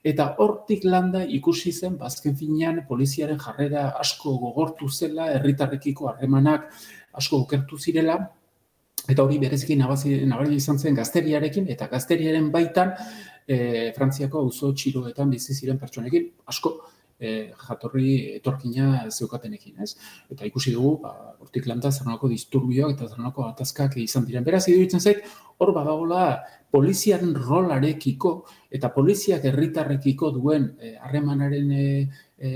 [0.04, 6.68] Eta hortik landa ikusi zen, bazken ba, finean, poliziaren jarrera asko gogortu zela, herritarrekiko harremanak
[7.14, 8.18] asko okertu zirela,
[9.10, 12.94] Eta hori bereziki nabari izan zen gazteriarekin, eta gazteriaren baitan
[13.48, 16.78] e, Frantziako auzo txiroetan bizi ziren pertsonekin, asko
[17.20, 19.94] e, jatorri etorkina zeukatenekin, ez?
[20.32, 21.14] Eta ikusi dugu, ba,
[21.44, 24.46] hortik lanta zernako disturbioak eta zernako atazkak izan diren.
[24.48, 25.24] Beraz, iduditzen zait,
[25.60, 26.26] hor badagola
[26.74, 28.34] poliziaren rolarekiko
[28.74, 31.88] eta poliziak herritarrekiko duen e, harremanaren e,
[32.40, 32.52] e,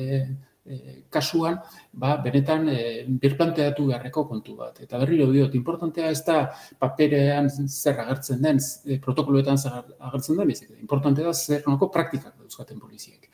[0.68, 1.58] e, kasuan,
[1.94, 4.82] ba, benetan e, birplanteatu beharreko kontu bat.
[4.84, 6.38] Eta berriro diot, importantea ez da
[6.80, 12.36] paperean zer agertzen den, e, protokoloetan zer agertzen den, bezik, importantea da zer nolako praktikak
[12.38, 13.30] dauzkaten poliziek.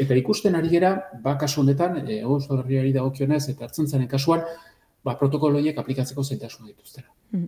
[0.00, 4.46] Eta ikusten ari gera, ba, kasu honetan, e, herriari dagokionez eta hartzen zaren kasuan,
[5.04, 7.08] ba, protokoloiek aplikatzeko zaitasun dituztera.
[7.32, 7.46] Mm.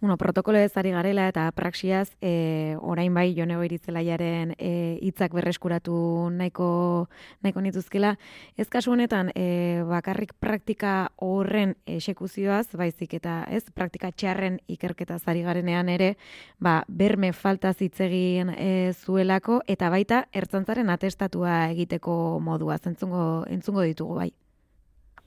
[0.00, 5.94] Bueno, protokolo ez ari garela eta praxiaz, e, orain bai jonego irizelaiaren e, hitzak berreskuratu
[6.30, 7.08] nahiko,
[7.42, 8.14] nahiko nituzkela.
[8.56, 15.42] Ez kasu honetan, e, bakarrik praktika horren esekuzioaz, baizik eta ez, praktika txarren ikerketa zari
[15.42, 16.14] garenean ere,
[16.62, 24.22] ba, berme falta zitzegin e, zuelako, eta baita, ertzantzaren atestatua egiteko modua, entzungo, entzungo ditugu
[24.22, 24.30] bai.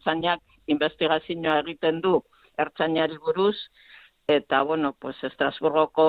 [0.08, 0.41] Zainak
[0.72, 2.15] investigazioa egiten du,
[2.63, 3.56] ertzainari buruz,
[4.28, 6.08] eta bueno, pues Estrasburgoko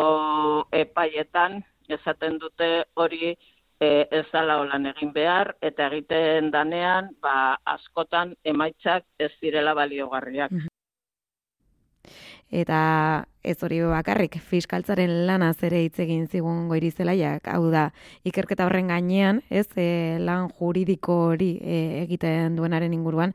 [0.73, 3.35] epaietan esaten dute hori
[3.81, 10.53] e, ez dala holan egin behar eta egiten danean ba askotan emaitzak ez direla baliogarriak.
[12.51, 17.89] Eta ez hori bakarrik fiskaltzaren lana zere hitz egin zigun goirizelaiak, hau da,
[18.29, 23.33] ikerketa horren gainean, ez, e, lan juridiko hori e, egiten duenaren inguruan,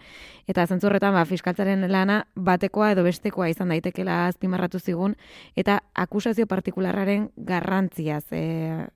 [0.49, 5.15] eta zentzurretan, ba, fiskaltzaren lana batekoa edo bestekoa izan daitekela azpimarratu zigun,
[5.55, 8.43] eta akusazio partikularraren garrantziaz e,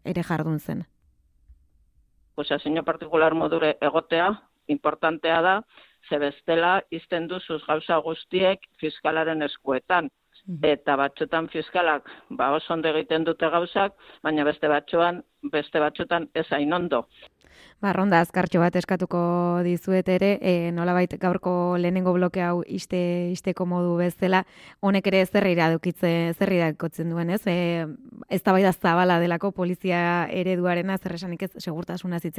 [0.05, 0.85] ere jardun zen.
[2.37, 4.29] Akusazio partikular modure egotea,
[4.67, 5.59] importantea da,
[6.09, 10.09] ze bestela izten duzuz gauza guztiek fiskalaren eskuetan.
[10.47, 10.59] Mhm.
[10.63, 16.45] Eta batxotan fiskalak ba, oso ondo egiten dute gauzak, baina beste batxoan, beste batxotan ez
[16.51, 17.03] hain ondo.
[17.81, 19.19] Ba, ronda azkartxo bat eskatuko
[19.65, 22.97] dizuet ere, e, nolabait gaurko lehenengo bloke hau iste,
[23.29, 24.43] isteko modu bezala,
[24.81, 27.43] honek ere zerri iradukitze, zerri iradukotzen duen, ez?
[27.45, 27.85] E,
[28.33, 32.37] ez da zabala delako polizia ereduarena, zer esanik ez, segurtasuna hitz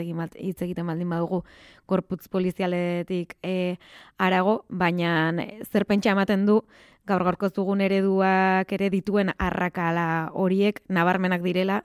[0.62, 1.44] egiten baldin badugu
[1.86, 3.76] korputz polizialetik e,
[4.18, 5.32] arago, baina
[5.70, 6.62] zer pentsa ematen du,
[7.08, 11.82] gaur gaurko zugun ereduak ere dituen arrakala horiek nabarmenak direla,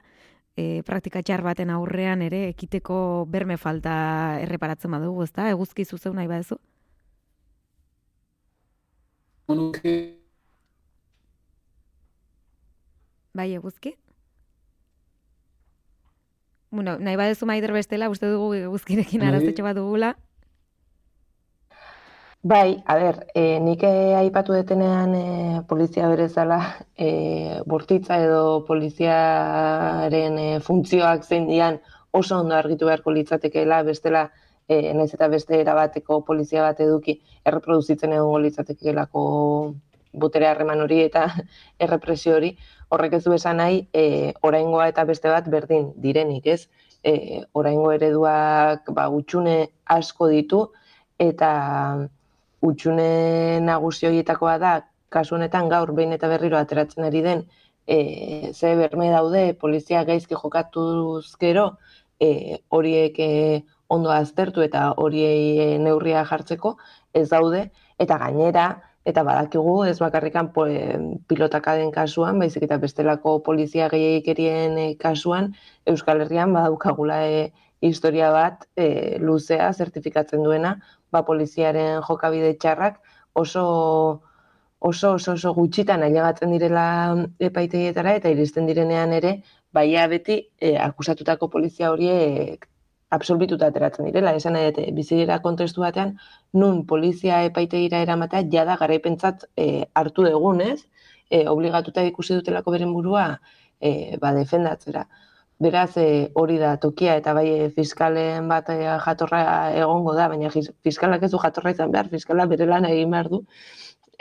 [0.56, 3.96] e, praktika txar baten aurrean ere ekiteko berme falta
[4.44, 5.50] erreparatzen badugu, ezta?
[5.50, 6.60] Eguzki zuzeu nahi baduzu?
[13.34, 13.96] Bai, eguzki?
[16.74, 19.30] Bueno, nahi baduzu maider bestela, uste dugu eguzkirekin bai.
[19.30, 20.16] araztetxo bat dugula.
[22.46, 26.58] Bai, a ber, e, nik eh, aipatu detenean e, polizia berezala
[27.00, 31.78] e, bortitza edo poliziaren e, funtzioak zein dian
[32.12, 34.26] oso ondo argitu beharko litzatekeela, bestela
[34.68, 39.24] e, naiz eta beste erabateko polizia bat eduki erreproduzitzen egon litzatekeelako
[40.24, 41.22] botere harreman hori eta
[41.86, 42.50] errepresio hori,
[42.90, 46.68] horrek ez du esan nahi, e, oraingoa eta beste bat berdin direnik, ez?
[47.08, 49.56] E, oraingo ereduak ba, utxune
[49.96, 50.66] asko ditu,
[51.24, 51.54] eta
[52.64, 54.74] utxune nagusi horietakoa da,
[55.14, 57.44] kasu honetan gaur behin eta berriro ateratzen ari den,
[57.88, 61.66] e, ze berme daude, polizia gaizki jokatuz gero,
[62.20, 63.30] e, horiek e,
[63.94, 66.78] ondo aztertu eta horiei e, neurria jartzeko,
[67.14, 67.68] ez daude,
[68.00, 68.68] eta gainera,
[69.06, 70.98] eta badakigu, ez bakarrikan po, e,
[71.28, 75.52] pilotakaden kasuan, baizik eta bestelako polizia gehiegikerien e, kasuan,
[75.86, 77.46] Euskal Herrian badaukagula e,
[77.84, 80.78] historia bat e, luzea zertifikatzen duena,
[81.14, 83.00] ba, poliziaren jokabide txarrak
[83.44, 83.64] oso
[84.92, 86.86] oso oso oso gutxitan ailegatzen direla
[87.50, 89.38] epaitegietara eta iristen direnean ere
[89.74, 92.68] baia beti e, akusatutako polizia horiek
[93.18, 94.34] absolbituta ateratzen direla.
[94.40, 96.16] Esan dute, bizirera kontestu batean,
[96.62, 99.68] nun polizia epaitegira eramatea jada garaipentzat e,
[100.02, 100.80] hartu degunez,
[101.30, 103.28] e, obligatuta ikusi dutelako beren burua
[103.80, 105.06] e, ba, defendatzera.
[105.64, 109.42] Beraz, e, hori da tokia eta bai e, fiskalen bat e, jatorra
[109.80, 113.44] egongo da, baina fiskalak ez du jatorra izan behar, fiskala bere lan egin behar du.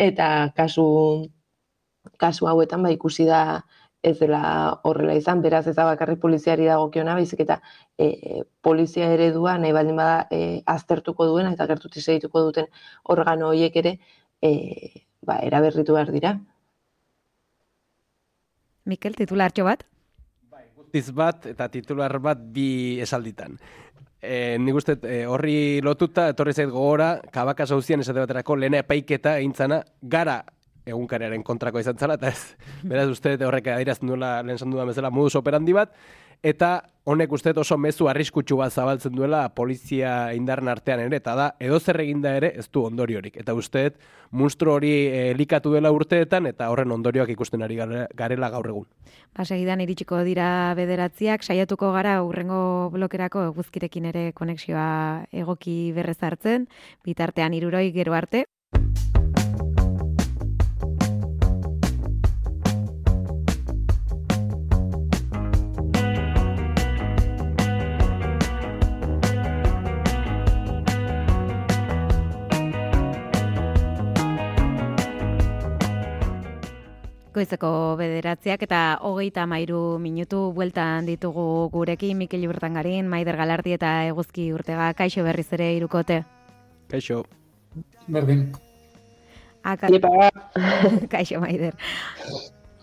[0.06, 0.26] Eta
[0.56, 0.84] kasu,
[2.22, 3.42] kasu hauetan ba ikusi da
[4.02, 4.42] ez dela
[4.88, 7.60] horrela izan, beraz ez da bakarri poliziari dagokiona, baizik eta
[7.98, 12.66] e, polizia eredua nahi baldin bada e, aztertuko duen eta gertuti segituko duten
[13.14, 13.96] organo horiek ere
[14.42, 14.52] e,
[15.22, 16.36] ba, eraberritu behar dira.
[18.84, 19.86] Mikel, titulartxo bat?
[20.92, 23.56] Guztiz bat eta titular bat bi esalditan.
[24.22, 29.38] E, nik uste e, horri lotuta, etorri zait gogora, kabaka zauzian esate baterako lehena epaiketa
[29.38, 30.42] egintzana, gara
[30.86, 35.36] egunkarearen kontrako izan zala, eta ez, beraz uste horrek adirazten duela lehen sandu bezala modus
[35.38, 35.94] operandi bat,
[36.42, 41.46] eta honek uste oso mezu arriskutsu bat zabaltzen duela polizia indarren artean ere, eta da,
[41.62, 43.36] edo zer eginda ere, ez du ondoriorik.
[43.38, 43.84] Eta uste,
[44.30, 44.92] munstro hori
[45.32, 47.78] elikatu dela urteetan, eta horren ondorioak ikusten ari
[48.14, 48.86] garela gaur egun.
[49.36, 56.66] Ba, segidan iritsiko dira bederatziak, saiatuko gara urrengo blokerako guzkirekin ere konexioa egoki berrez hartzen,
[57.06, 58.44] bitartean iruroi gero arte.
[77.32, 84.50] Goizeko bederatziak eta hogeita mairu minutu bueltan ditugu gurekin Mikel Ibertangarin, Maider Galardi eta Eguzki
[84.52, 84.90] Urtega.
[84.98, 86.18] Kaixo berriz ere irukote?
[86.92, 87.22] Kaixo.
[88.06, 88.50] Berdin.
[89.64, 89.88] Aka...
[91.14, 91.72] Kaixo, Maider.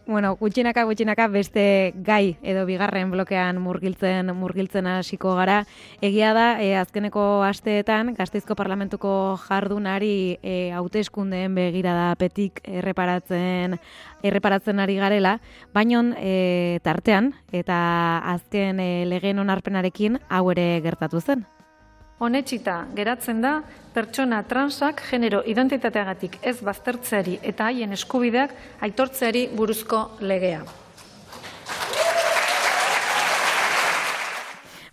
[0.10, 5.60] Bueno, gutxinaka gutxinaka beste gai edo bigarren blokean murgiltzen murgiltzen hasiko gara.
[6.02, 9.12] Egia da, e, azkeneko asteetan Gasteizko Parlamentuko
[9.44, 13.78] jardunari e, hauteskundeen begirada petik erreparatzen
[14.26, 15.36] erreparatzen ari garela,
[15.78, 17.78] baino e, tartean eta
[18.34, 21.46] azken e, legen onarpenarekin hau ere gertatu zen.
[22.20, 23.62] Honetxita geratzen da
[23.96, 28.52] pertsona transak genero identitateagatik ez baztertzeari eta haien eskubideak
[28.84, 30.66] aitortzeari buruzko legea.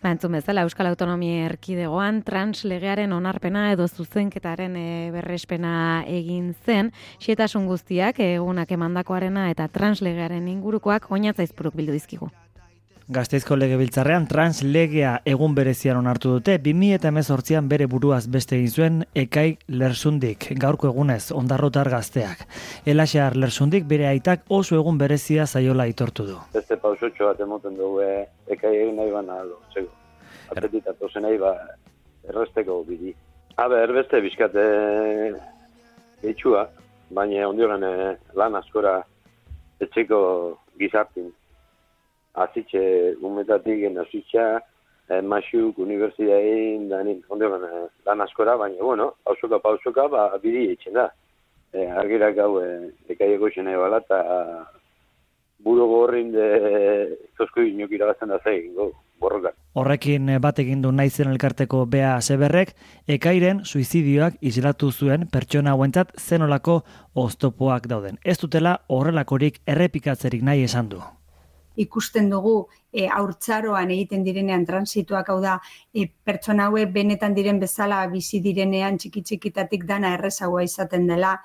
[0.06, 7.66] Ba, entzun bezala, Euskal Autonomia Erkidegoan translegearen onarpena edo zuzenketaren e, berrespena egin zen, xietasun
[7.66, 12.30] guztiak egunak emandakoarena eta translegearen ingurukoak oinatzaizpuruk bildu dizkigu.
[13.06, 20.48] Gazteizko legebiltzarrean translegea egun berezian onartu dute, 2018an bere buruaz beste egin zuen ekai lersundik,
[20.58, 22.42] gaurko egunez, ondarrotar gazteak.
[22.82, 26.40] Elaxear lersundik bere aitak oso egun berezia zaiola itortu du.
[26.56, 29.38] Beste pausotxo bat emoten dugu ekai egin nahi baina
[29.70, 29.94] txego.
[30.56, 31.54] Apetitatu zen nahi ba,
[32.26, 33.14] erresteko bidi.
[33.54, 34.68] Habe, erbeste bizkate
[36.26, 36.66] gehitzua,
[37.14, 38.98] baina ondioren eh, lan askora
[39.78, 40.18] etxeko
[40.80, 41.30] gizartin
[42.44, 44.46] azitxe gumetatik azitxa,
[45.08, 50.94] eh, masuk, unibertsitatein, danin, onde eh, lan askora, baina, bueno, hausoka pausoka, ba, bidi etxen
[50.94, 51.10] da.
[51.72, 54.20] Eh, argirak hau, eh, ekaieko xena ebala, eta
[55.58, 56.46] buru gorrin de
[57.36, 59.52] zosko inok irabazten da zegin, go, borroka.
[59.76, 62.72] Horrekin eh, bat egin du naizen elkarteko bea seberrek,
[63.18, 66.80] ekairen suizidioak islatu zuen pertsona hauentzat zenolako
[67.14, 68.20] oztopoak dauden.
[68.24, 71.04] Ez dutela horrelakorik errepikatzerik nahi esan du
[71.76, 72.56] ikusten dugu
[72.92, 75.58] e, aurtzaroan egiten direnean transituak hau da
[75.94, 81.36] e, pertsona hauek benetan diren bezala bizi direnean txiki txikitatik dana errezagoa izaten dela.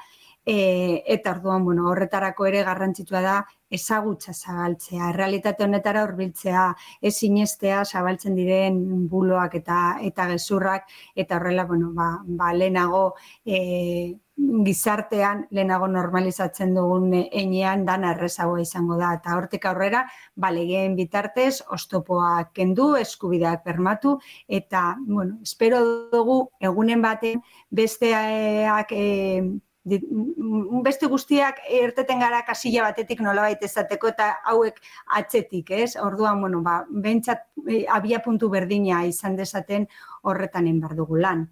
[0.42, 3.36] E, eta orduan bueno, horretarako ere garrantzitsua da
[3.78, 6.64] ezagutza zabaltzea, realitate honetara hurbiltzea,
[7.02, 8.80] ez sinestea zabaltzen diren
[9.12, 13.04] buloak eta eta gezurrak eta horrela bueno, ba, ba lehenago
[13.46, 14.18] e,
[14.66, 19.14] gizartean lehenago normalizatzen dugun enean dana errezagoa izango da.
[19.20, 20.04] Eta hortik aurrera,
[20.36, 25.82] balegeen bitartez, ostopoa kendu, eskubideak bermatu, eta, bueno, espero
[26.14, 29.44] dugu egunen baten besteak e,
[29.84, 34.78] beste guztiak erteten gara kasilla batetik nola baita ezateko eta hauek
[35.18, 35.96] atzetik, ez?
[35.98, 39.88] Orduan, bueno, ba, bentsat e, abia puntu berdina izan dezaten
[40.22, 41.48] horretan enbar dugu lan.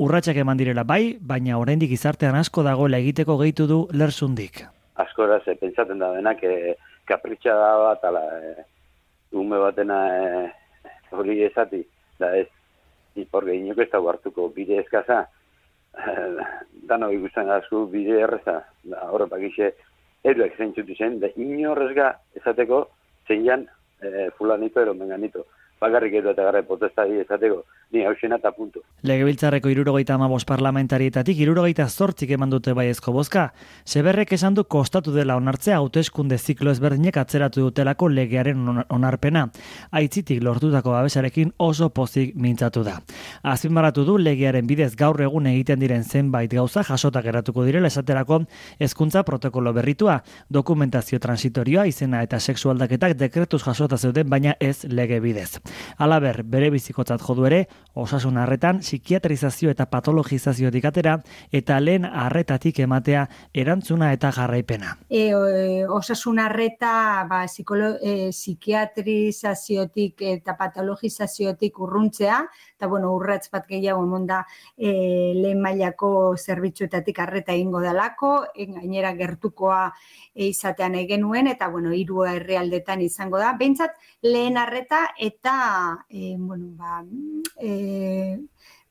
[0.00, 4.62] Urratsak eman direla bai, baina oraindik gizartean asko dagoela egiteko gehitu du lersundik.
[5.02, 6.72] Askora ze pentsatzen da denak e,
[7.04, 8.52] kapritxa da bat ala e,
[9.36, 10.46] ume batena e,
[11.12, 11.82] hori ezati
[12.22, 12.46] da ez
[13.20, 15.18] ipor gehiinok ez da hartuko bide eskaza
[15.92, 16.14] e,
[16.88, 18.56] dano ikusten asko bide erreza
[18.94, 19.74] da horre pakixe
[20.24, 22.86] eruak zeintzutu zen da inorrezga esateko
[23.28, 23.68] zeinan
[24.00, 25.44] e, fulanito ero menganito
[25.80, 28.82] bakarrik edo eta gara potestari esateko ni hausen eta puntu.
[29.02, 33.46] Legebiltzarreko irurogeita amabos parlamentarietatik irurogeita zortzik eman dute baiezko bozka.
[33.84, 39.46] Seberrek esan du kostatu dela onartzea hauteskunde ziklo ezberdinek atzeratu dutelako legearen onarpena.
[39.90, 42.98] Aitzitik lortutako babesarekin oso pozik mintzatu da.
[43.42, 48.42] Azpimarratu du legearen bidez gaur egun egiten diren zenbait gauza jasotak eratuko direla esaterako
[48.78, 55.58] hezkuntza protokolo berritua, dokumentazio transitorioa izena eta sexualdaketak dekretuz jasota zeuden baina ez lege bidez.
[55.98, 61.16] Alaber, bere bizikotzat jodu ere, osasun harretan psikiatrizazio eta patologizaziotik atera
[61.52, 64.96] eta lehen harretatik ematea erantzuna eta jarraipena.
[65.08, 72.40] E, e, osasun harreta ba, psikolo, e, psikiatrizaziotik eta patologizaziotik urruntzea,
[72.76, 74.44] eta bueno, urratz bat gehiago emonda
[74.76, 79.82] e, lehen mailako zerbitzuetatik harreta egingo dalako, gainera gertukoa
[80.34, 83.52] e, izatean egenuen, eta bueno, hiru herrialdetan izango da.
[83.58, 85.56] Behintzat, lehen harreta eta
[86.08, 87.02] e, bueno, ba,
[87.58, 87.69] e,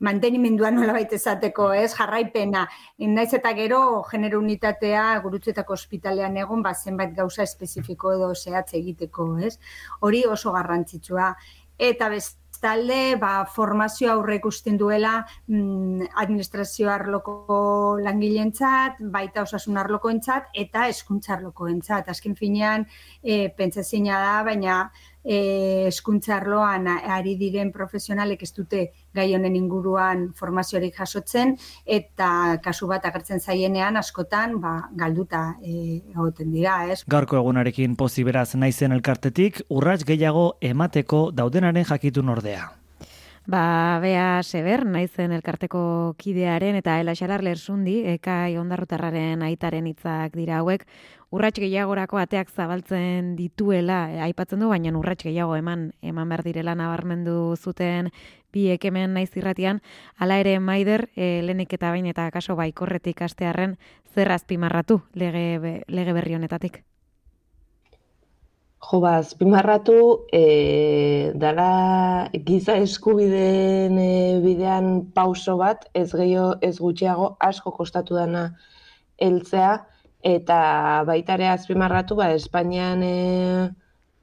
[0.00, 2.66] mantenimendua nola baita esateko, ez, jarraipena.
[3.14, 9.30] Naiz eta gero, genero unitatea gurutzetako ospitalean egon, ba, zenbait gauza espezifiko edo zehatz egiteko,
[9.44, 9.58] ez.
[10.00, 11.34] Hori oso garrantzitsua.
[11.80, 17.60] Eta bestalde, ba, formazio aurre ikusten duela mm, administrazio arloko
[18.00, 22.08] langileentzat, baita osasun arlokoentzat eta eskuntza arlokoentzat.
[22.08, 22.88] Azken finean,
[23.20, 24.82] e, pentsazina da, baina
[25.24, 28.82] e, eskuntza arloan ari diren profesionalek ez dute
[29.14, 36.52] gai honen inguruan formaziorik jasotzen eta kasu bat agertzen zaienean askotan ba, galduta e, egoten
[36.52, 36.80] dira.
[36.90, 37.02] Ez?
[37.06, 42.79] Garko egunarekin poziberaz naizen elkartetik, urrats gehiago emateko daudenaren jakitun ordea.
[43.50, 45.80] Ba, bea seber, naizen elkarteko
[46.20, 50.84] kidearen eta elaxalar lersundi, ekai ondarrutarraren aitaren hitzak dira hauek,
[51.34, 56.76] urrats gehiagorako ateak zabaltzen dituela, e, aipatzen du, baina urrats gehiago eman, eman behar direla
[56.78, 58.12] nabarmendu zuten
[58.54, 59.82] bi ekemen naiz irratian,
[60.14, 63.78] hala ere maider, e, lenik eta bain eta kaso baikorretik astearren,
[64.14, 66.84] zer azpimarratu lege, lege berri honetatik?
[68.90, 69.96] Jo, ba, azpimarratu,
[70.34, 78.40] e, dala giza eskubideen e, bidean pauso bat, ez gehiago, ez gutxiago, asko kostatu dana
[79.26, 79.68] heltzea,
[80.32, 80.56] eta
[81.06, 83.12] baita ere azpimarratu, ba, Espainian e,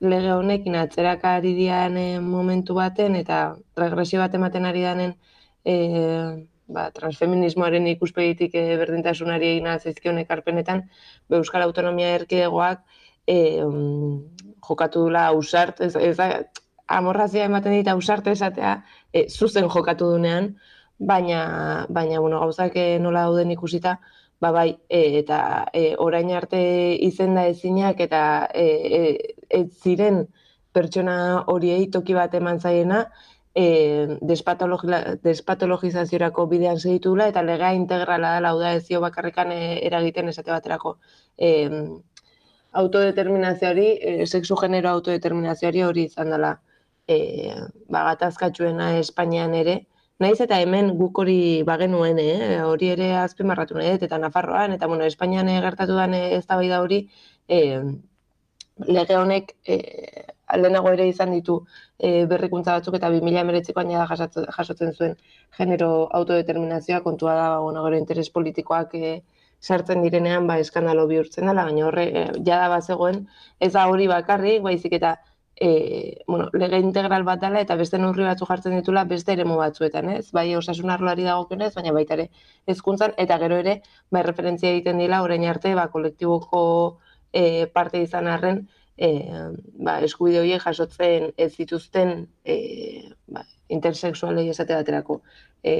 [0.04, 3.40] lege honekin atzerak ari dian e, momentu baten, eta
[3.80, 5.16] regresio bat ematen ari danen,
[5.64, 5.78] e,
[6.68, 10.84] ba, transfeminismoaren ikuspegitik e, berdintasunari egin zaizkionek arpenetan,
[11.30, 12.84] be, Euskal Autonomia erkidegoak,
[13.28, 13.40] e,
[14.68, 16.18] jokatu dula ausart, ez, ez
[16.88, 18.78] amorrazia ematen dit ausarte esatea
[19.14, 20.56] e, zuzen jokatu dunean,
[20.98, 24.00] baina, baina bueno, gauzak eh, nola dauden ikusita,
[24.42, 25.40] ba bai, e, eta
[25.74, 26.60] e, orain arte
[27.10, 28.22] izenda ezinak eta
[28.54, 28.66] e,
[29.00, 29.02] e,
[29.50, 30.28] ez ziren
[30.74, 33.08] pertsona horiei toki bat eman zaiena,
[33.58, 40.98] e, despatologizaziorako bidean segitula eta legea integrala da lauda ezio bakarrikan eragiten esate baterako.
[41.38, 41.70] E,
[42.72, 46.58] autodeterminazioari, e, sexu genero autodeterminazioari hori izan dela
[47.08, 47.54] e,
[47.90, 49.80] bagatazkatxuena Espainian ere.
[50.20, 52.62] Naiz eta hemen guk hori bagenuen, eh?
[52.66, 57.04] hori ere azpimarratu nahi eta Nafarroan, eta bueno, Espainian gertatu den ez da hori,
[57.48, 57.60] e,
[58.86, 59.78] lege honek e,
[60.48, 61.58] aldenago ere izan ditu
[62.00, 65.16] e, berrikuntza batzuk eta 2000 emeretziko aina da jasotzen zuen
[65.58, 65.90] genero
[66.20, 69.14] autodeterminazioa kontua da, ba, bueno, gero interes politikoak e,
[69.62, 73.26] sartzen direnean ba eskandalo bihurtzen dela, baina horre e, jada bazegoen
[73.60, 75.16] ez da hori bakarrik, baizik eta
[75.60, 80.10] e, bueno, lege integral bat dela eta beste neurri batzu jartzen ditula beste eremu batzuetan,
[80.14, 80.30] ez?
[80.32, 82.30] Bai osasun arloari dagokionez, baina baita ere
[82.68, 83.82] hezkuntzan eta gero ere
[84.12, 86.64] bai referentzia egiten dila orain arte ba kolektiboko
[87.34, 89.10] e, parte izan arren e,
[89.82, 92.58] ba, eskubide horiek jasotzen ez dituzten e,
[93.28, 95.22] ba, intersexualei esate baterako.
[95.64, 95.74] E,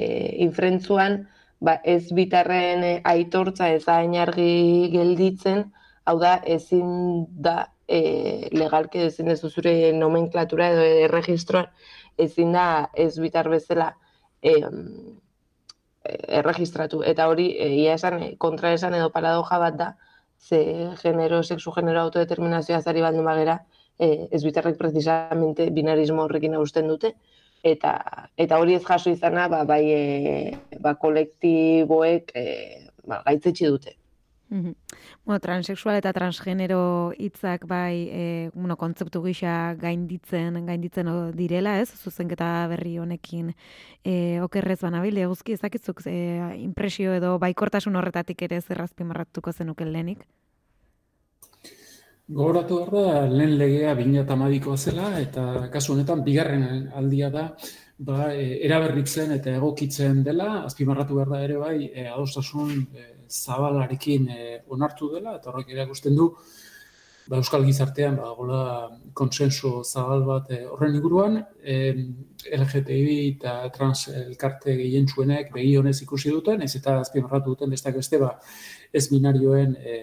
[0.46, 1.28] infrentzuan,
[1.60, 5.66] ba, ez bitarren eh, aitortza ez da argi gelditzen,
[6.06, 11.70] hau da, ezin da e, legalke ezin ez zure nomenklatura edo erregistroan,
[12.18, 13.94] ezin da ez bitar bezala
[14.42, 14.54] e,
[16.40, 17.02] erregistratu.
[17.04, 17.50] Eta hori,
[17.82, 19.90] ia esan, kontra esan edo paradoja bat da,
[20.38, 20.62] ze
[21.02, 23.60] genero, sexu genero autodeterminazioa zari baldin bagera,
[24.00, 27.16] e, ez bitarrek precisamente binarismo horrekin austen dute,
[27.64, 27.94] eta
[28.38, 32.46] eta hori ez jaso izana ba bai e, ba kolektiboek e,
[33.08, 33.96] ba gaitzetsi dute.
[34.50, 34.76] Mm
[35.28, 41.90] Bueno, transexual eta transgenero hitzak bai, e, bueno, kontzeptu gisa gainditzen, gainditzen direla, ez?
[41.92, 43.52] Zuzenketa berri honekin
[44.06, 46.16] e, okerrez banabil, eguzki ezakizuk e,
[46.64, 50.24] impresio edo baikortasun horretatik ere zerrazpimarratuko zenuke lehenik?
[52.28, 57.44] Gogoratu behar da, lehen legea bina eta madikoa zela, eta kasu honetan, bigarren aldia da,
[58.10, 64.28] ba, e, eraberritzen eta egokitzen dela, azpimarratu behar da ere bai, e, adostasun e, zabalarekin
[64.28, 64.40] e,
[64.76, 66.28] onartu dela, eta horrek ere du,
[67.30, 68.62] ba, Euskal Gizartean, ba, gola,
[69.14, 71.80] konsensu zabal bat e, horren inguruan, e,
[72.60, 77.96] LGTBI eta trans elkarte gehien txuenek begi honez ikusi duten, ez eta azpimarratu duten bestak
[77.96, 78.36] beste, ba,
[78.92, 80.00] ez binarioen e,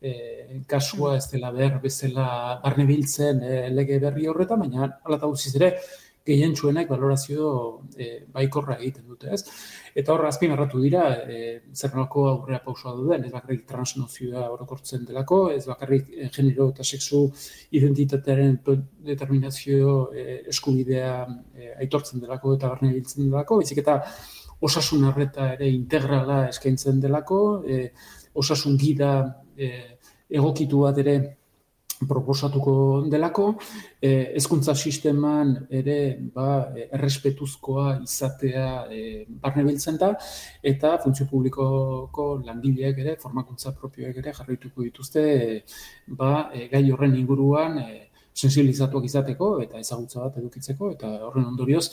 [0.00, 5.54] e, kasua ez dela behar bezala barne biltzen e, lege berri horretan, baina ala guztiz
[5.56, 5.72] ere
[6.28, 7.50] gehien txuenak valorazio
[7.96, 9.40] e, baikorra egiten dute, ez?
[9.96, 11.38] Eta horra azpin erratu dira, e,
[11.72, 17.24] zer nolako aurrera pausua duen, ez bakarrik transnozioa orokortzen delako, ez bakarrik genero eta sexu
[17.80, 18.58] identitatearen
[19.08, 21.14] determinazio e, eskubidea
[21.56, 24.02] e, aitortzen delako eta barne biltzen delako, bezik eta
[24.68, 27.88] osasun arreta ere integrala eskaintzen delako, e,
[28.38, 29.12] osasun gida
[29.58, 29.72] e,
[30.30, 31.18] egokitu bat ere
[32.06, 32.72] proposatuko
[33.10, 33.48] delako,
[34.00, 36.48] e, ezkuntza sisteman ere ba,
[36.86, 40.12] errespetuzkoa izatea e, barne biltzen da,
[40.62, 45.62] eta funtzio publikoko langileak ere, formakuntza propioek ere jarraituko dituzte e,
[46.06, 47.88] ba, e, gai horren inguruan e,
[48.38, 51.88] sensibilizatuak izateko eta ezagutza bat edukitzeko eta horren ondorioz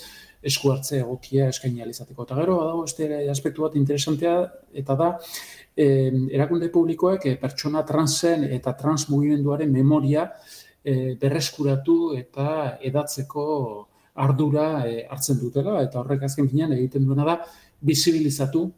[0.45, 2.23] esku hartze egokia eskaini izateko.
[2.23, 4.35] Eta gero badago este aspektu bat interesantea
[4.73, 5.09] eta da
[5.75, 10.29] eh, erakunde publikoek eh, pertsona transen eta trans mugimenduaren memoria
[10.83, 13.45] eh, berreskuratu eta edatzeko
[14.15, 17.37] ardura eh, hartzen dutela eta horrek azken finean egiten duena da
[17.81, 18.69] bizibilizatu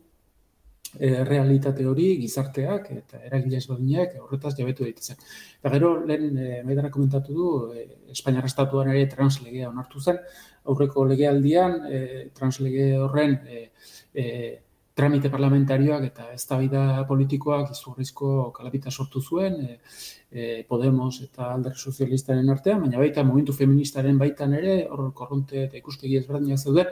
[1.00, 5.18] realitate hori gizarteak eta eragile ezberdinak horretaz jabetu daitezen.
[5.60, 10.18] Eta gero lehen eh, maidara komentatu du eh, Espainiar estatuan ere translegea onartu zen
[10.66, 13.68] aurreko legealdian eh, translege horren eh,
[14.14, 14.56] eh,
[14.98, 19.76] tramite parlamentarioak eta eztabaida politikoak izugarrizko kalabita sortu zuen e,
[20.32, 25.78] e, Podemos eta Alderri Sozialistaren artean, baina baita momentu feministaren baitan ere hor korronte eta
[25.78, 26.90] ikustegi ezberdinak zeuden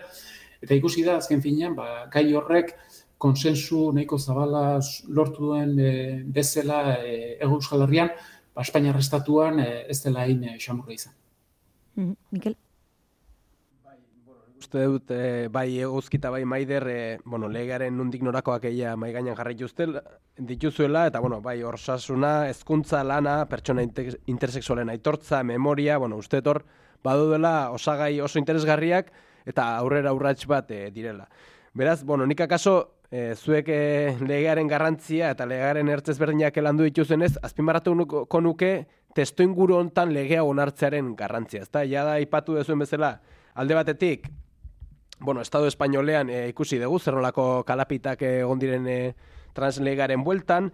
[0.62, 2.76] eta ikusi da azken finean ba, gai horrek
[3.18, 8.12] konsensu nahiko zabala lortu duen e, bezala e, Ego Euskal Herrian
[8.54, 11.14] ba, Espainiar estatuan ez dela hain xamurra izan.
[11.96, 12.56] Mm Mikel?
[14.66, 19.36] uste dut, e, bai eguzkita bai maider, e, bueno, legearen nundik norakoak eia mai gainan
[19.36, 19.56] jarri
[20.38, 23.84] dituzuela, eta, bueno, bai, orsasuna, hezkuntza lana, pertsona
[24.26, 26.66] intersexualen aitortza, memoria, bueno, uste tor,
[27.04, 29.12] badu dela osagai oso interesgarriak,
[29.46, 31.30] eta aurrera urrats bat e, direla.
[31.74, 37.36] Beraz, bueno, nik akaso, e, zuek e, legearen garrantzia eta legearen ertzez berdinak elandu dituzenez,
[37.44, 38.72] azpimarratu nuko nuke,
[39.16, 41.64] testo inguru hontan legea onartzearen garrantzia.
[41.64, 43.20] Ezta, ja da ipatu dezuen bezala,
[43.56, 44.28] alde batetik,
[45.20, 49.00] bueno, Estado Espainolean e, ikusi dugu, zer nolako kalapitak egon diren e,
[49.56, 50.74] translegaren bueltan,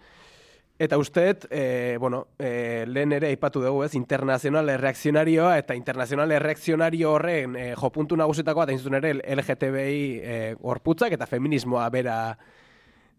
[0.81, 7.11] eta usteet, e, bueno, e, lehen ere aipatu dugu, ez, internazional erreakzionarioa, eta internazional erreakzionario
[7.13, 12.15] horren e, jopuntu nagusitakoa, eta inzuten ere LGTBI e, gorputzak eta feminismoa bera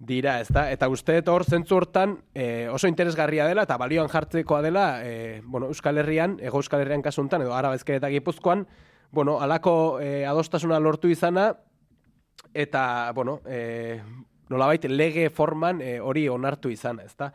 [0.03, 0.65] dira, ez da?
[0.75, 5.71] Eta usteet hor zentzu hortan e, oso interesgarria dela, eta balioan jartzekoa dela, e, bueno,
[5.71, 8.67] Euskal Herrian, ego Euskal Herrian kasuntan, edo Arabezke eta Gipuzkoan,
[9.13, 11.53] bueno, alako e, adostasuna lortu izana,
[12.55, 14.03] eta, bueno, e,
[14.51, 17.33] nolabait lege forman e, hori onartu izana, ezta?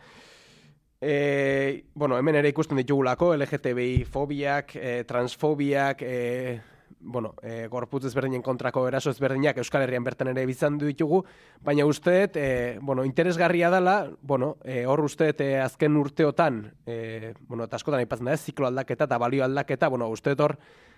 [0.99, 6.59] E, bueno, hemen ere ikusten ditugulako, LGTBI fobiak, e, transfobiak, e,
[6.99, 11.21] bueno, e, gorputz ezberdinen kontrako eraso ezberdinak Euskal Herrian bertan ere bizan ditugu,
[11.63, 12.47] baina usteet, e,
[12.81, 18.31] bueno, interesgarria dela, bueno, e, hor usteet e, azken urteotan, e, bueno, eta askotan ipatzen
[18.31, 20.57] da ziklo aldaketa eta balio aldaketa, bueno, usteet hor,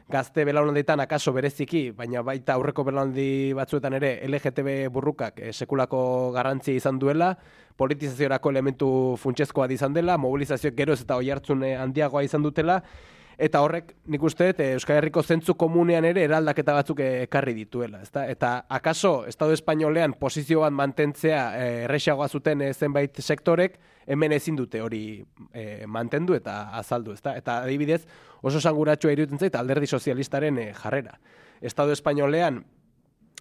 [0.09, 6.01] gazte belaunalditan akaso bereziki, baina baita aurreko belaunaldi batzuetan ere LGTB burrukak e, sekulako
[6.33, 7.35] garrantzia izan duela,
[7.77, 8.89] politizaziorako elementu
[9.21, 12.79] funtsezkoa izan dela, mobilizazioak geroz eta oi hartzune handiagoa izan dutela,
[13.39, 18.25] eta horrek nik uste dut Euskal Herriko zentzu komunean ere eraldaketa batzuk ekarri dituela, ezta?
[18.27, 24.57] Eta akaso Estado Espainolean posizio bat mantentzea eh, erresagoa zuten eh, zenbait sektorek hemen ezin
[24.59, 25.03] dute hori
[25.53, 27.37] eh, mantendu eta azaldu, ezta?
[27.39, 28.01] Eta adibidez,
[28.41, 31.17] oso sanguratsua iruditzen zait alderdi sozialistaren jarrera.
[31.61, 32.65] Estado Espainolean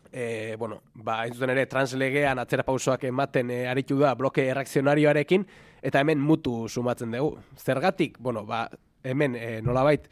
[0.09, 5.44] E, bueno, ba, entzuten ere, translegean atzera pausoak ematen e, aritu da bloke erreakzionarioarekin,
[5.84, 7.36] eta hemen mutu sumatzen dugu.
[7.61, 8.62] Zergatik, bueno, ba,
[9.09, 10.09] hemen e, nolabait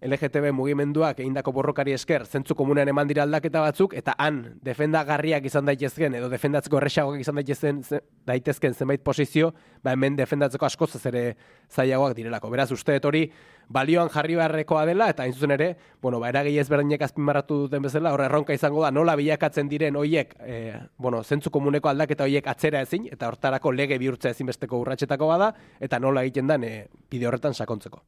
[0.00, 5.68] LGTB mugimenduak egindako borrokari esker zentzu komunean eman dira aldaketa batzuk eta han defendagarriak izan
[5.68, 7.82] daitezken edo defendatzeko erresagoak izan daitezken
[8.26, 9.52] daitezken zenbait posizio,
[9.84, 11.24] ba hemen defendatzeko askoz ere
[11.68, 12.50] zailagoak direlako.
[12.50, 13.26] Beraz uste hori
[13.70, 15.70] balioan jarri beharrekoa dela eta hain zuzen ere,
[16.02, 20.34] bueno, ba eragile ezberdinek azpimarratu duten bezala, hor erronka izango da nola bilakatzen diren hoiek,
[20.42, 25.52] e, bueno, zentzu komuneko aldaketa hoiek atzera ezin eta hortarako lege bihurtza ezinbesteko urratsetako bada
[25.80, 26.74] eta nola egiten den e,
[27.10, 28.02] bide horretan sakontzeko.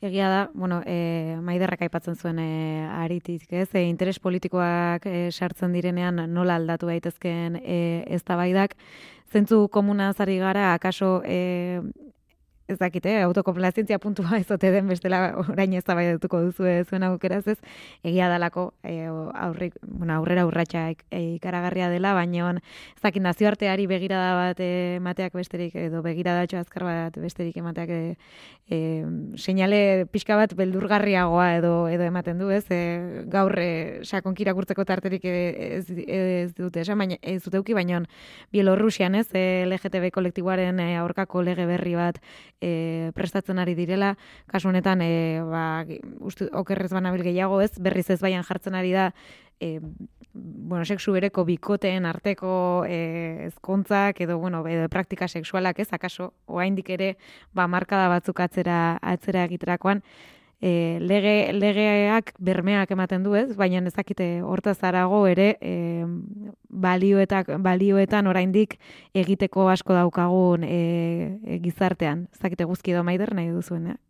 [0.00, 3.68] Egia da, bueno, e, maiderrak aipatzen zuen e, aritik, ez?
[3.74, 8.76] E, interes politikoak e, sartzen direnean nola aldatu daitezkeen e, ez tabaidak.
[9.32, 11.80] Zentzu komuna zari gara, akaso e,
[12.68, 17.58] ez dakite, eh, autokomplazientzia puntua ez den bestela orain ez dutuko duzu zuen aukeraz ez,
[18.02, 24.60] egia dalako e, aurrik, bueno, aurrera urratxa ikaragarria dela, baina ez dakit nazioarteari begirada bat
[24.60, 28.16] emateak besterik, edo begiradatxo azkar bat besterik emateak e,
[28.68, 29.04] e,
[29.36, 35.24] seinale pixka bat beldurgarriagoa edo edo ematen du, ez, e, gaur e, sakonkira kurtzeko tarterik
[35.24, 38.02] ez, ez dute, esan, baina ez duteuki, baina
[38.52, 42.18] Bielorrusian ez, e, LGTB kolektiboaren aurkako lege berri bat
[42.60, 44.14] e, prestatzen ari direla,
[44.50, 45.84] kasu honetan, e, ba,
[46.20, 49.10] uste, okerrez banabil gehiago ez, berriz ez baian jartzen ari da,
[49.60, 49.80] e,
[50.32, 56.90] bueno, sexu bereko bikoteen arteko e, ezkontzak edo, bueno, edo praktika sexualak ez, akaso, oaindik
[56.90, 57.14] ere,
[57.54, 60.02] ba, markada batzuk atzera, atzera egiterakoan,
[60.60, 66.04] e, lege, legeak bermeak ematen du ez, baina ezakite horta zarago ere e,
[66.68, 68.78] balioetak, balioetan oraindik
[69.14, 72.26] egiteko asko daukagun e, gizartean.
[72.34, 74.00] Ezakite guzki edo maider nahi duzuen, eh?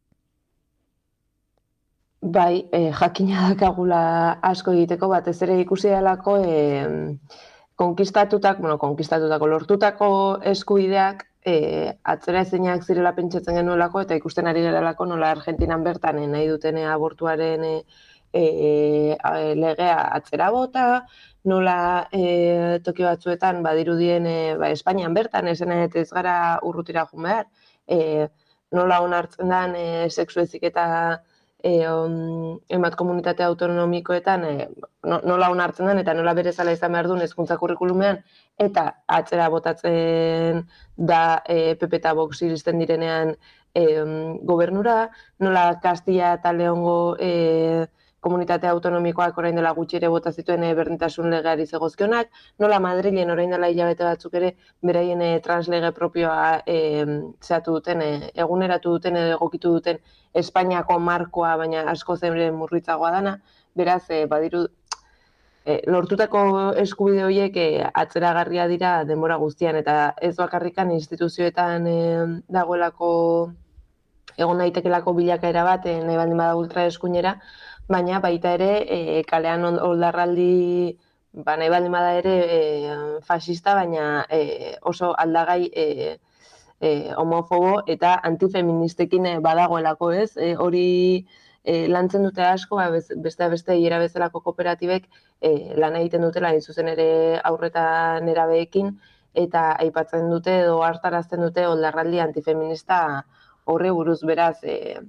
[2.23, 6.57] Bai, e, jakina dakagula asko egiteko bat, ez ere ikusi dalako e,
[7.77, 10.09] konkistatutak, bueno, konkistatutako lortutako
[10.43, 16.27] eskuideak e, atzera ezinak zirela pentsatzen genuelako eta ikusten ari geralako nola Argentinan bertan eh,
[16.33, 17.75] nahi duten abortuaren e,
[18.33, 18.43] e,
[19.61, 20.87] legea atzera bota,
[21.53, 21.77] nola
[22.13, 26.37] e, toki batzuetan badirudien e, ba, Espainian bertan ezen ez gara
[26.67, 27.47] urrutira jun behar,
[27.87, 28.27] e,
[28.75, 30.87] nola onartzen den e, sexu eta
[31.63, 34.55] e, um, emat komunitate autonomikoetan e,
[35.03, 38.21] nola onartzen den eta nola bere zala izan behar duen ezkuntza kurrikulumean
[38.59, 38.87] eta
[39.19, 40.65] atzera botatzen
[40.97, 43.35] da e, PP eta Vox iristen direnean
[43.75, 43.85] e,
[44.53, 47.87] gobernura, nola Kastia eta Leongo e,
[48.21, 53.53] komunitate autonomikoak orain dela gutxi ere bota zituen e, berdintasun legeari zegozkionak, nola Madrilen orain
[53.55, 54.53] dela hilabete batzuk ere
[54.83, 56.79] beraien e, translege propioa e,
[57.43, 60.01] zehatu duten, e, eguneratu duten edo egokitu duten
[60.35, 63.39] Espainiako markoa, baina asko zen murritzagoa dana,
[63.77, 64.67] beraz, e, badiru,
[65.67, 66.41] e, lortutako
[66.83, 67.69] eskubide horiek e,
[68.03, 72.01] atzeragarria dira denbora guztian, eta ez bakarrikan instituzioetan e,
[72.59, 73.13] dagoelako
[74.37, 77.37] egon daitekelako bilakaera bat, e, nahi baldin bada ultra eskuinera,
[77.89, 80.99] baina baita ere e, kalean oldarraldi
[81.47, 82.61] ba nahi baldin bada ere e,
[83.23, 85.87] fascista baina e, oso aldagai e,
[86.81, 90.31] e, homofobo eta antifeministekin badagoelako ez?
[90.37, 90.87] E, hori
[91.65, 95.09] e, lantzen dute asko ba, beste beste hiera bezalako kooperatibek
[95.41, 95.51] e,
[95.83, 97.09] lan egiten dutela in zuzen ere
[97.45, 97.87] aurreta
[98.21, 98.97] nerabeekin
[99.35, 103.01] eta aipatzen dute edo hartarazten dute oldarraldi antifeminista
[103.67, 104.23] horre buruz.
[104.25, 105.03] Beraz e,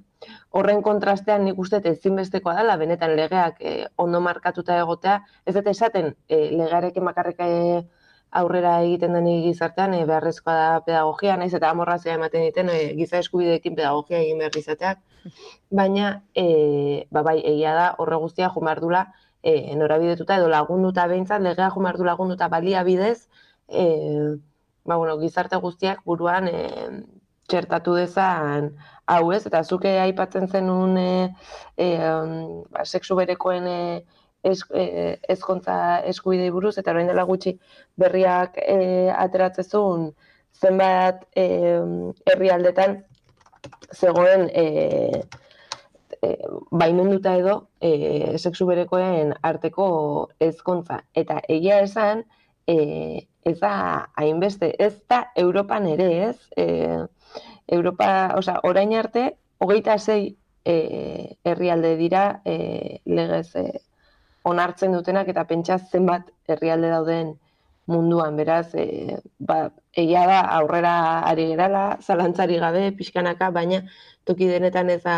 [0.52, 5.20] horren kontrastean nik uste ezinbestekoa dela benetan legeak e, ondo markatuta egotea.
[5.46, 7.42] Ez dut esaten e, legearekin bakarrik
[8.32, 13.22] aurrera egiten den gizartean e, beharrezkoa da pedagogia naiz eta amorrazia ematen diten e, giza
[13.24, 15.00] eskubideekin pedagogia egin behar izateak.
[15.72, 19.06] Baina e, ba bai egia da horre guztia jumardula
[19.42, 23.30] e, norabidetuta edo lagunduta behintzat legea jumardu lagunduta baliabidez
[23.68, 23.86] e,
[24.86, 26.60] ba, bueno, gizarte guztiak buruan e,
[27.48, 28.74] txertatu dezan
[29.08, 31.10] hau ez, eta zuke aipatzen zenun e,
[31.78, 31.88] e,
[32.74, 33.80] ba, sexu berekoen e,
[34.44, 34.86] ez, e,
[35.36, 35.78] ezkontza
[36.12, 37.58] eskuidei buruz, eta orain dela gutxi
[38.00, 38.80] berriak e,
[39.16, 40.12] ateratzezun
[40.58, 41.48] zenbat e,
[42.32, 43.00] herrialdetan
[43.94, 44.66] zegoen e,
[46.22, 46.34] e,
[46.72, 49.88] baimenduta edo e, sexu berekoen arteko
[50.44, 51.02] ezkontza.
[51.16, 52.26] Eta egia esan,
[52.68, 57.06] e, ez da hainbeste, ez da Europan ere ez, e,
[57.68, 63.66] Europa, oza, orain arte, hogeita zei e, herrialde dira e, legez e,
[64.48, 67.36] onartzen dutenak eta pentsa zenbat herrialde dauden
[67.88, 70.94] munduan, beraz, e, ba, egia da aurrera
[71.28, 73.82] ari gerala, zalantzari gabe, pixkanaka, baina
[74.28, 75.18] toki denetan ez da,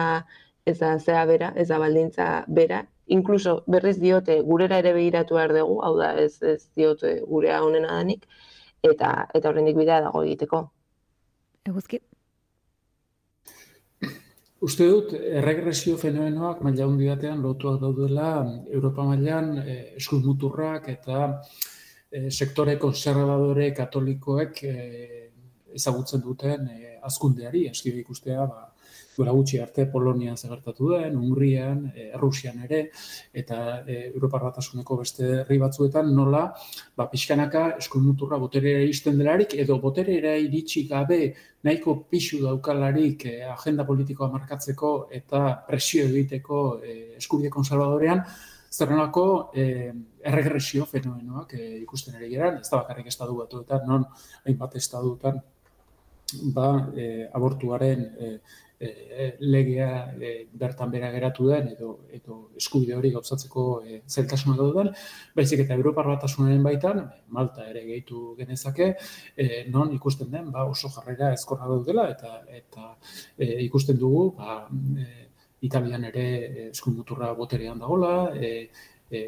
[0.69, 5.55] ez da zea bera, ez da baldintza bera, inkluso berriz diote gurera ere behiratu behar
[5.57, 8.29] dugu, hau da ez, ez diote gurea honena danik,
[8.85, 10.67] eta, eta horrendik bidea dago egiteko.
[11.69, 12.03] Eguzki?
[14.67, 18.31] Uste dut, erregresio fenomenoak maila hundi batean lotuak daudela
[18.67, 21.19] Europa mailan eh, eskuz muturrak eta
[22.11, 25.21] eh, sektore konservadore katolikoek eh,
[25.79, 28.68] ezagutzen duten eh, azkundeari, eski ikustea, ba,
[29.19, 32.81] duela gutxi arte Polonian zegertatu den, Hungrian, e, Rusian ere,
[33.43, 36.45] eta e, Europar Batasuneko beste herri batzuetan nola,
[36.95, 41.21] ba, pixkanaka eskunuturra boterera iristen delarik, edo boterera iritsi gabe
[41.67, 48.23] nahiko pixu daukalarik e, agenda politikoa markatzeko eta presio egiteko e, eskubide konservadorean,
[48.69, 49.91] zerrenako eh,
[50.23, 54.05] erregresio fenomenoak eh, ikusten ere geran, ez da bakarrik estadu batuetan, non
[54.45, 55.39] hainbat estaduetan
[56.53, 58.35] ba, eh, abortuaren eh,
[58.79, 64.91] e, legea e, bertan bera geratu den edo edo eskubide hori gauzatzeko e, zeltasuna duten,
[65.35, 67.03] baizik eta Europar Batasunaren baitan,
[67.35, 68.93] Malta ere gehitu genezake,
[69.35, 72.93] e, non ikusten den ba, oso jarrera ezkorra daudela eta eta
[73.37, 74.61] e, ikusten dugu ba,
[74.97, 75.09] e,
[75.67, 76.25] Italian ere
[76.69, 77.03] eskuin
[77.37, 78.69] boterean dagola, e,
[79.09, 79.19] E,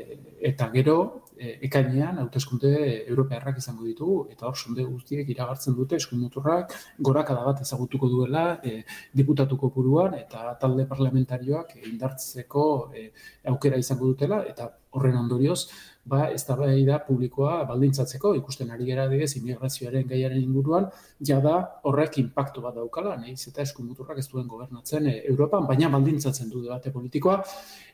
[0.52, 0.96] eta gero,
[1.38, 2.72] e, ekainean, hauteskunde
[3.10, 6.76] europearrak izango ditugu, eta hor sonde guztiek iragartzen dute eskumoturrak
[7.10, 8.84] gorakada bat ezagutuko duela e,
[9.18, 13.08] diputatuko buruan eta talde parlamentarioak indartzeko e,
[13.54, 15.62] aukera izango dutela, eta horren ondorioz,
[16.06, 20.88] ba, ez da publikoa baldintzatzeko, ikusten ari gara digez, imigrazioaren gaiaren inguruan,
[21.20, 26.50] jada horrek impactu bat daukala, nahiz eta eskumuturrak ez duen gobernatzen e, Europan, baina baldintzatzen
[26.50, 27.42] du debate politikoa,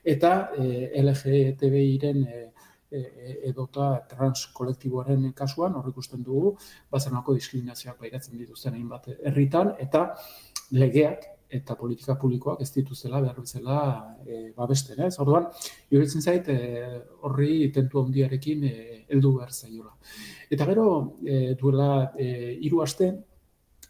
[0.04, 2.44] eta e, LGTBI-ren e,
[2.92, 3.06] e,
[3.52, 6.56] edota trans kolektiboaren kasuan, hor ikusten dugu,
[6.92, 10.14] bazenako diskriminazioak bairatzen dituzten egin bat herritan, eta
[10.72, 13.80] legeak eta politika publikoak ez dituzela behar bezala
[14.26, 15.16] e, babesten, ez?
[15.24, 15.48] Orduan,
[15.92, 16.58] iruditzen zait e,
[17.24, 18.74] horri tentu handiarekin e,
[19.08, 19.94] heldu behar zaiola.
[20.52, 20.88] Eta gero,
[21.24, 23.14] e, duela e, hiru aste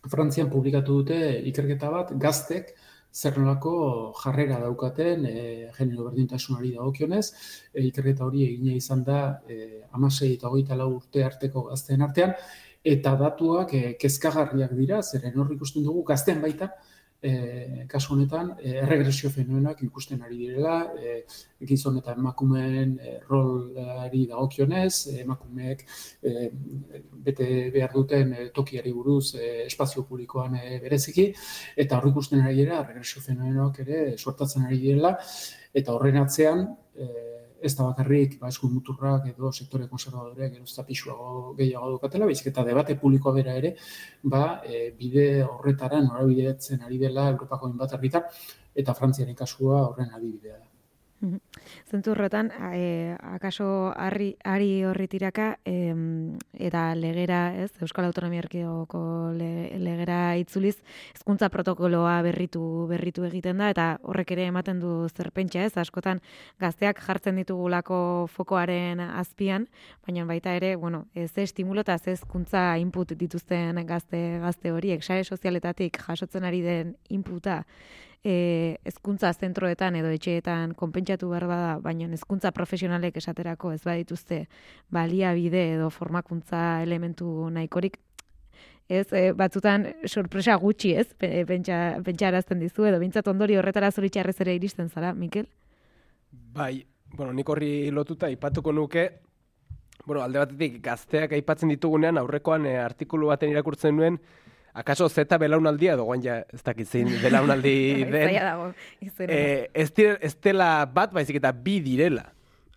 [0.08, 1.18] Frantzian publikatu dute
[1.50, 2.76] ikerketa bat gaztek
[3.18, 7.26] zer jarrera daukaten e, genero berdintasunari dagokionez,
[7.74, 12.34] e, ikerketa hori egina izan da e, amasei eta hogeita lau urte arteko gazteen artean,
[12.84, 16.70] eta datuak e, kezkagarriak dira, zeren hor ikusten dugu gazten baita,
[17.22, 21.24] e, kasu honetan, e, erregresio fenomenoak ikusten ari direla, e,
[21.70, 25.86] gizon eta emakumeen e, rolari dagokionez, emakumeek
[26.22, 26.50] e,
[27.28, 31.32] bete behar duten e, tokiari buruz e, espazio publikoan e, bereziki,
[31.76, 35.18] eta hor ikusten ari dira, erregresio fenomenoak ere sortatzen ari direla,
[35.74, 37.37] eta horren atzean, e,
[37.68, 42.66] ez da bakarrik ba, eskun muturrak edo sektore konservadoreak edo zapixuago gehiago dukatela, baizik eta
[42.68, 43.76] debate publikoa bera ere,
[44.24, 47.98] ba, e, bide horretara norabideatzen ari dela Europako inbat
[48.78, 50.67] eta Frantziaren kasua horren adibidea da.
[51.90, 55.96] Zentu horretan, e, akaso harri, ari horri tiraka, e,
[56.54, 59.02] eta legera, ez, Euskal Autonomia Erkidegoko
[59.34, 60.76] legera itzuliz,
[61.16, 62.62] hezkuntza protokoloa berritu
[62.92, 66.22] berritu egiten da, eta horrek ere ematen du zerpentsa, ez, askotan
[66.62, 68.00] gazteak jartzen ditugulako
[68.36, 69.66] fokoaren azpian,
[70.06, 75.26] baina baita ere, bueno, ez estimulo eta ez hezkuntza input dituzten gazte gazte horiek, sare
[75.26, 77.64] sozialetatik jasotzen ari den inputa,
[78.28, 84.42] e, ezkuntza zentroetan edo etxeetan konpentsatu behar bada, baina ezkuntza profesionalek esaterako ez badituzte
[84.94, 87.98] baliabide edo formakuntza elementu nahikorik,
[88.88, 94.36] ez, e, batzutan sorpresa gutxi ez, pentsa, pentsa arazten dizu, edo bintzat ondori horretara zoritxarrez
[94.44, 95.48] ere iristen zara, Mikel?
[96.58, 99.08] Bai, bueno, nik horri lotuta ipatuko nuke,
[100.06, 104.20] bueno, alde batetik gazteak aipatzen ditugunean, aurrekoan e, artikulu baten irakurtzen nuen,
[104.78, 108.28] Akaso zeta belaunaldia edo guain ja ez dakit zein belaunaldi den.
[109.26, 112.28] eh, ez, ez dela bat baizik eta bi direla.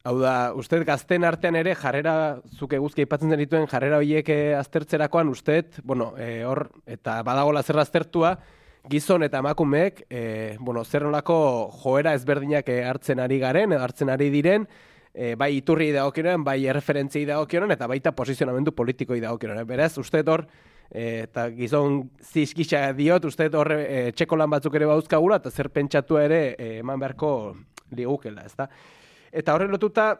[0.09, 2.15] Hau da, uste gazten artean ere jarrera,
[2.57, 7.77] zuke guzki aipatzen dituen jarrera horiek eh, aztertzerakoan, uste, bueno, e, hor, eta badagola zer
[7.83, 8.39] aztertua,
[8.89, 10.23] gizon eta emakumeek, e,
[10.59, 11.37] bueno, zer nolako
[11.83, 14.65] joera ezberdinak hartzen ari garen, hartzen ari diren,
[15.13, 19.67] e, bai iturri dagokionen, bai erreferentziai dagokionen, eta baita posizionamendu politikoi dagokionen.
[19.69, 24.89] Beraz, uste hor, e, eta gizon zizkisa diot, uste horre e, txeko lan batzuk ere
[24.91, 27.31] bauzkagula, eta zer pentsatu ere e, eman beharko
[27.95, 28.67] ligukela, ezta?
[29.31, 30.13] Eta horre lotuta,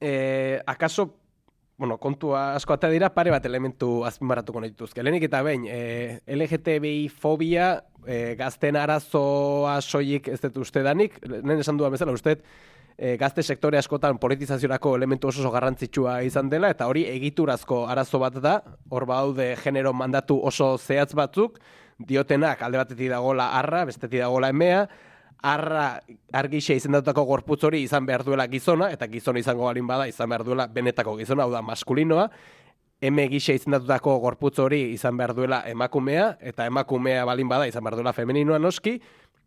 [0.00, 1.08] e, akaso,
[1.78, 5.02] bueno, kontua asko eta dira, pare bat elementu azpimarratuko dituzke.
[5.02, 7.72] Lehenik eta behin, e, LGTBI fobia,
[8.04, 12.36] e, gazten arazoa soilik ez dut uste danik, nien esan duan bezala, uste
[12.96, 18.40] e, gazte sektore askotan politizaziorako elementu oso garrantzitsua izan dela, eta hori egiturazko arazo bat
[18.42, 18.56] da,
[18.90, 21.58] hor baude genero mandatu oso zehatz batzuk,
[21.98, 24.86] diotenak alde batetik dagoela arra, bestetik dagoela emea,
[25.42, 25.86] arra
[26.32, 30.44] argixe izendatutako gorputz hori izan behar duela gizona, eta gizona izango balin bada izan behar
[30.46, 32.28] duela benetako gizona, hau da maskulinoa,
[33.02, 37.98] eme gixe izendatutako gorputz hori izan behar duela emakumea, eta emakumea balin bada izan behar
[37.98, 39.00] duela femeninoa noski,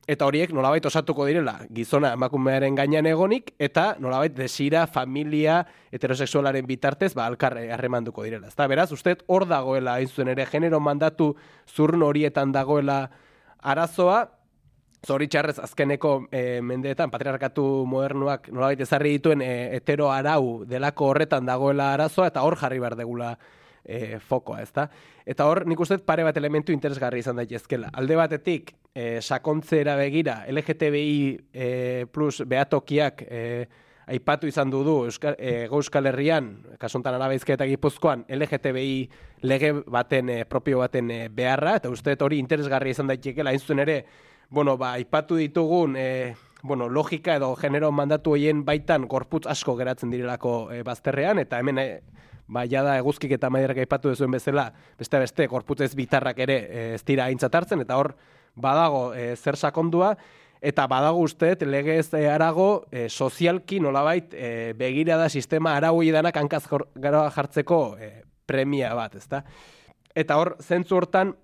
[0.07, 7.13] eta horiek nolabait osatuko direla gizona emakumearen gainean egonik eta nolabait desira familia heterosexualaren bitartez
[7.15, 8.47] ba alkarre harremanduko direla.
[8.47, 11.33] Ezta beraz, usted hor dagoela hain zuen ere genero mandatu
[11.67, 13.09] zurn horietan dagoela
[13.61, 14.25] arazoa
[15.05, 21.91] Zoritxarrez azkeneko e, mendeetan patriarkatu modernuak nolabait ezarri dituen e, hetero arau delako horretan dagoela
[21.93, 23.35] arazoa eta hor jarri behar degula
[23.85, 24.89] e, fokoa, ezta?
[25.25, 27.89] Eta hor, nik uste pare bat elementu interesgarri izan daitezkela.
[27.93, 31.17] Alde batetik, e, sakontzera begira, LGTBI
[31.53, 31.69] e,
[32.11, 33.41] plus behatokiak e,
[34.07, 38.97] aipatu izan du du Euskal, e, Euskal Herrian, kasontan arabeizke eta gipuzkoan, LGTBI
[39.49, 44.03] lege baten, e, propio baten e, beharra, eta uste hori interesgarri izan daitekeela, hain ere,
[44.49, 50.11] bueno, ba, aipatu ditugun, e, bueno, logika edo genero mandatu hoien baitan gorputz asko geratzen
[50.13, 51.89] direlako e, bazterrean, eta hemen e,
[52.47, 54.69] ba, jada eguzkik eta maiderak aipatu duzuen bezala,
[54.99, 58.15] beste beste, korputez bitarrak ere eh, ez dira hartzen eta hor,
[58.55, 60.15] badago e, zer sakondua,
[60.61, 66.37] eta badago uste, legez e, arago, e, sozialki nolabait e, begira da sistema aragoi danak
[66.37, 66.63] hankaz
[67.35, 68.11] jartzeko e,
[68.45, 69.43] premia bat, ezta?
[70.15, 71.35] Eta hor, zentzu hortan,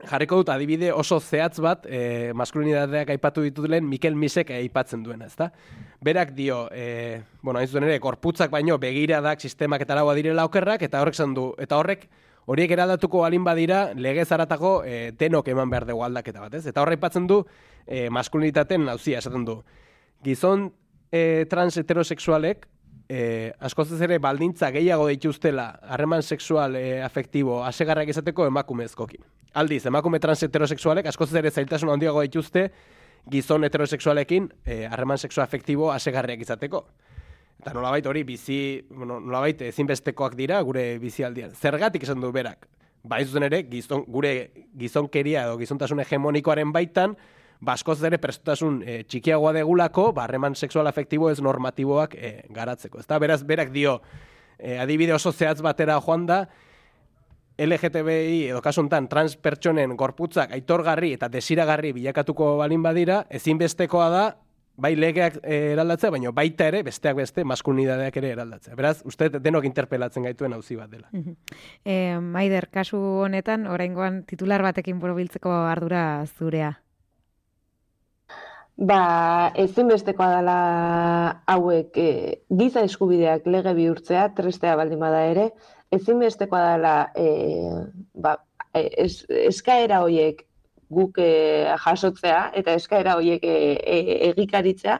[0.00, 5.28] jarriko dut adibide oso zehatz bat, e, maskulinidadeak aipatu ditut lehen, Mikel Misek aipatzen duena,
[5.30, 5.50] ezta?
[6.02, 10.82] Berak dio, e, bueno, hain zuen ere, korputzak baino begiradak sistemak eta laua direla okerrak,
[10.82, 12.08] eta horrek zan du, eta horrek,
[12.50, 16.66] horiek eraldatuko balin badira, lege zaratako e, denok eman behar dugu aldaketa bat, ez?
[16.66, 17.42] Eta horrek aipatzen du,
[17.86, 19.60] e, maskulinitaten nauzia, esaten du.
[20.24, 20.70] Gizon
[21.12, 22.66] e, trans heterosexualek,
[23.08, 29.20] e, askoz ere baldintza gehiago dituztela harreman sexual e, afektibo asegarrak izateko emakumezkoki.
[29.52, 32.70] Aldiz, emakume trans heterosexualek askoz ere zailtasun handiago dituzte
[33.30, 36.86] gizon heterosexualekin e, harreman e, sexual afektibo asegarriak izateko.
[37.60, 38.56] Eta nolabait hori bizi,
[38.90, 41.52] bueno, nolabait ezinbestekoak dira gure bizialdian.
[41.54, 42.66] Zergatik esan du berak?
[43.04, 44.32] Ba, zuzen ere, gizon, gure
[44.78, 47.18] gizonkeria edo gizontasun hegemonikoaren baitan,
[47.60, 53.04] baskoz ere prestutasun e, txikiagoa degulako, barreman sexual afektibo ez normatiboak e, garatzeko.
[53.04, 54.00] Ez beraz, berak dio,
[54.58, 56.46] e, adibide oso zehatz batera joan da,
[57.58, 64.24] LGTBI edo kasuntan trans pertsonen gorputzak aitorgarri eta desiragarri bilakatuko balin badira, ezinbestekoa da
[64.76, 68.76] bai legeak eh, eraldatzea, baina baita ere, besteak beste, maskulinidadeak ere eraldatzea.
[68.78, 71.10] Beraz, uste denok interpelatzen gaituen auzi bat dela.
[71.84, 76.72] E, Maider, kasu honetan, oraingoan titular batekin borobiltzeko ardura zurea.
[78.82, 80.56] Ba, ezinbestekoa dela
[81.52, 82.08] hauek e,
[82.48, 85.50] giza eskubideak lege bihurtzea, trestea baldin bada ere,
[85.92, 87.26] ezinbestekoa dela e,
[88.14, 88.36] ba,
[88.74, 90.46] es, eskaera hoiek
[90.92, 91.32] guk e,
[91.84, 93.98] jasotzea eta eskaera horiek e, e,
[94.30, 94.98] egikaritzea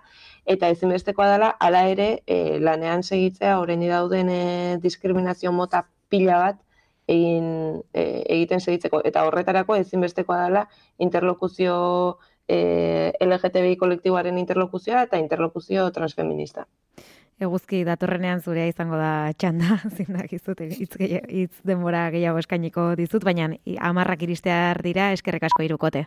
[0.55, 4.43] eta ezinbestekoa dela hala ere e, lanean segitzea orain dauden e,
[4.83, 6.61] diskriminazio mota pila bat
[7.13, 7.47] egin
[7.93, 8.03] e,
[8.37, 9.03] egiten segitzeko.
[9.05, 10.67] Eta horretarako ezinbestekoa dela
[10.99, 11.77] interlokuzio
[12.49, 16.67] e, LGTBI kolektiboaren interlokuzioa eta interlokuzio transfeminista
[17.43, 23.51] eguzki datorrenean zurea izango da txanda, zindak izut, hitz, hitz denbora gehiago eskainiko dizut, baina
[23.91, 26.07] amarrak iristear dira eskerrek asko irukote.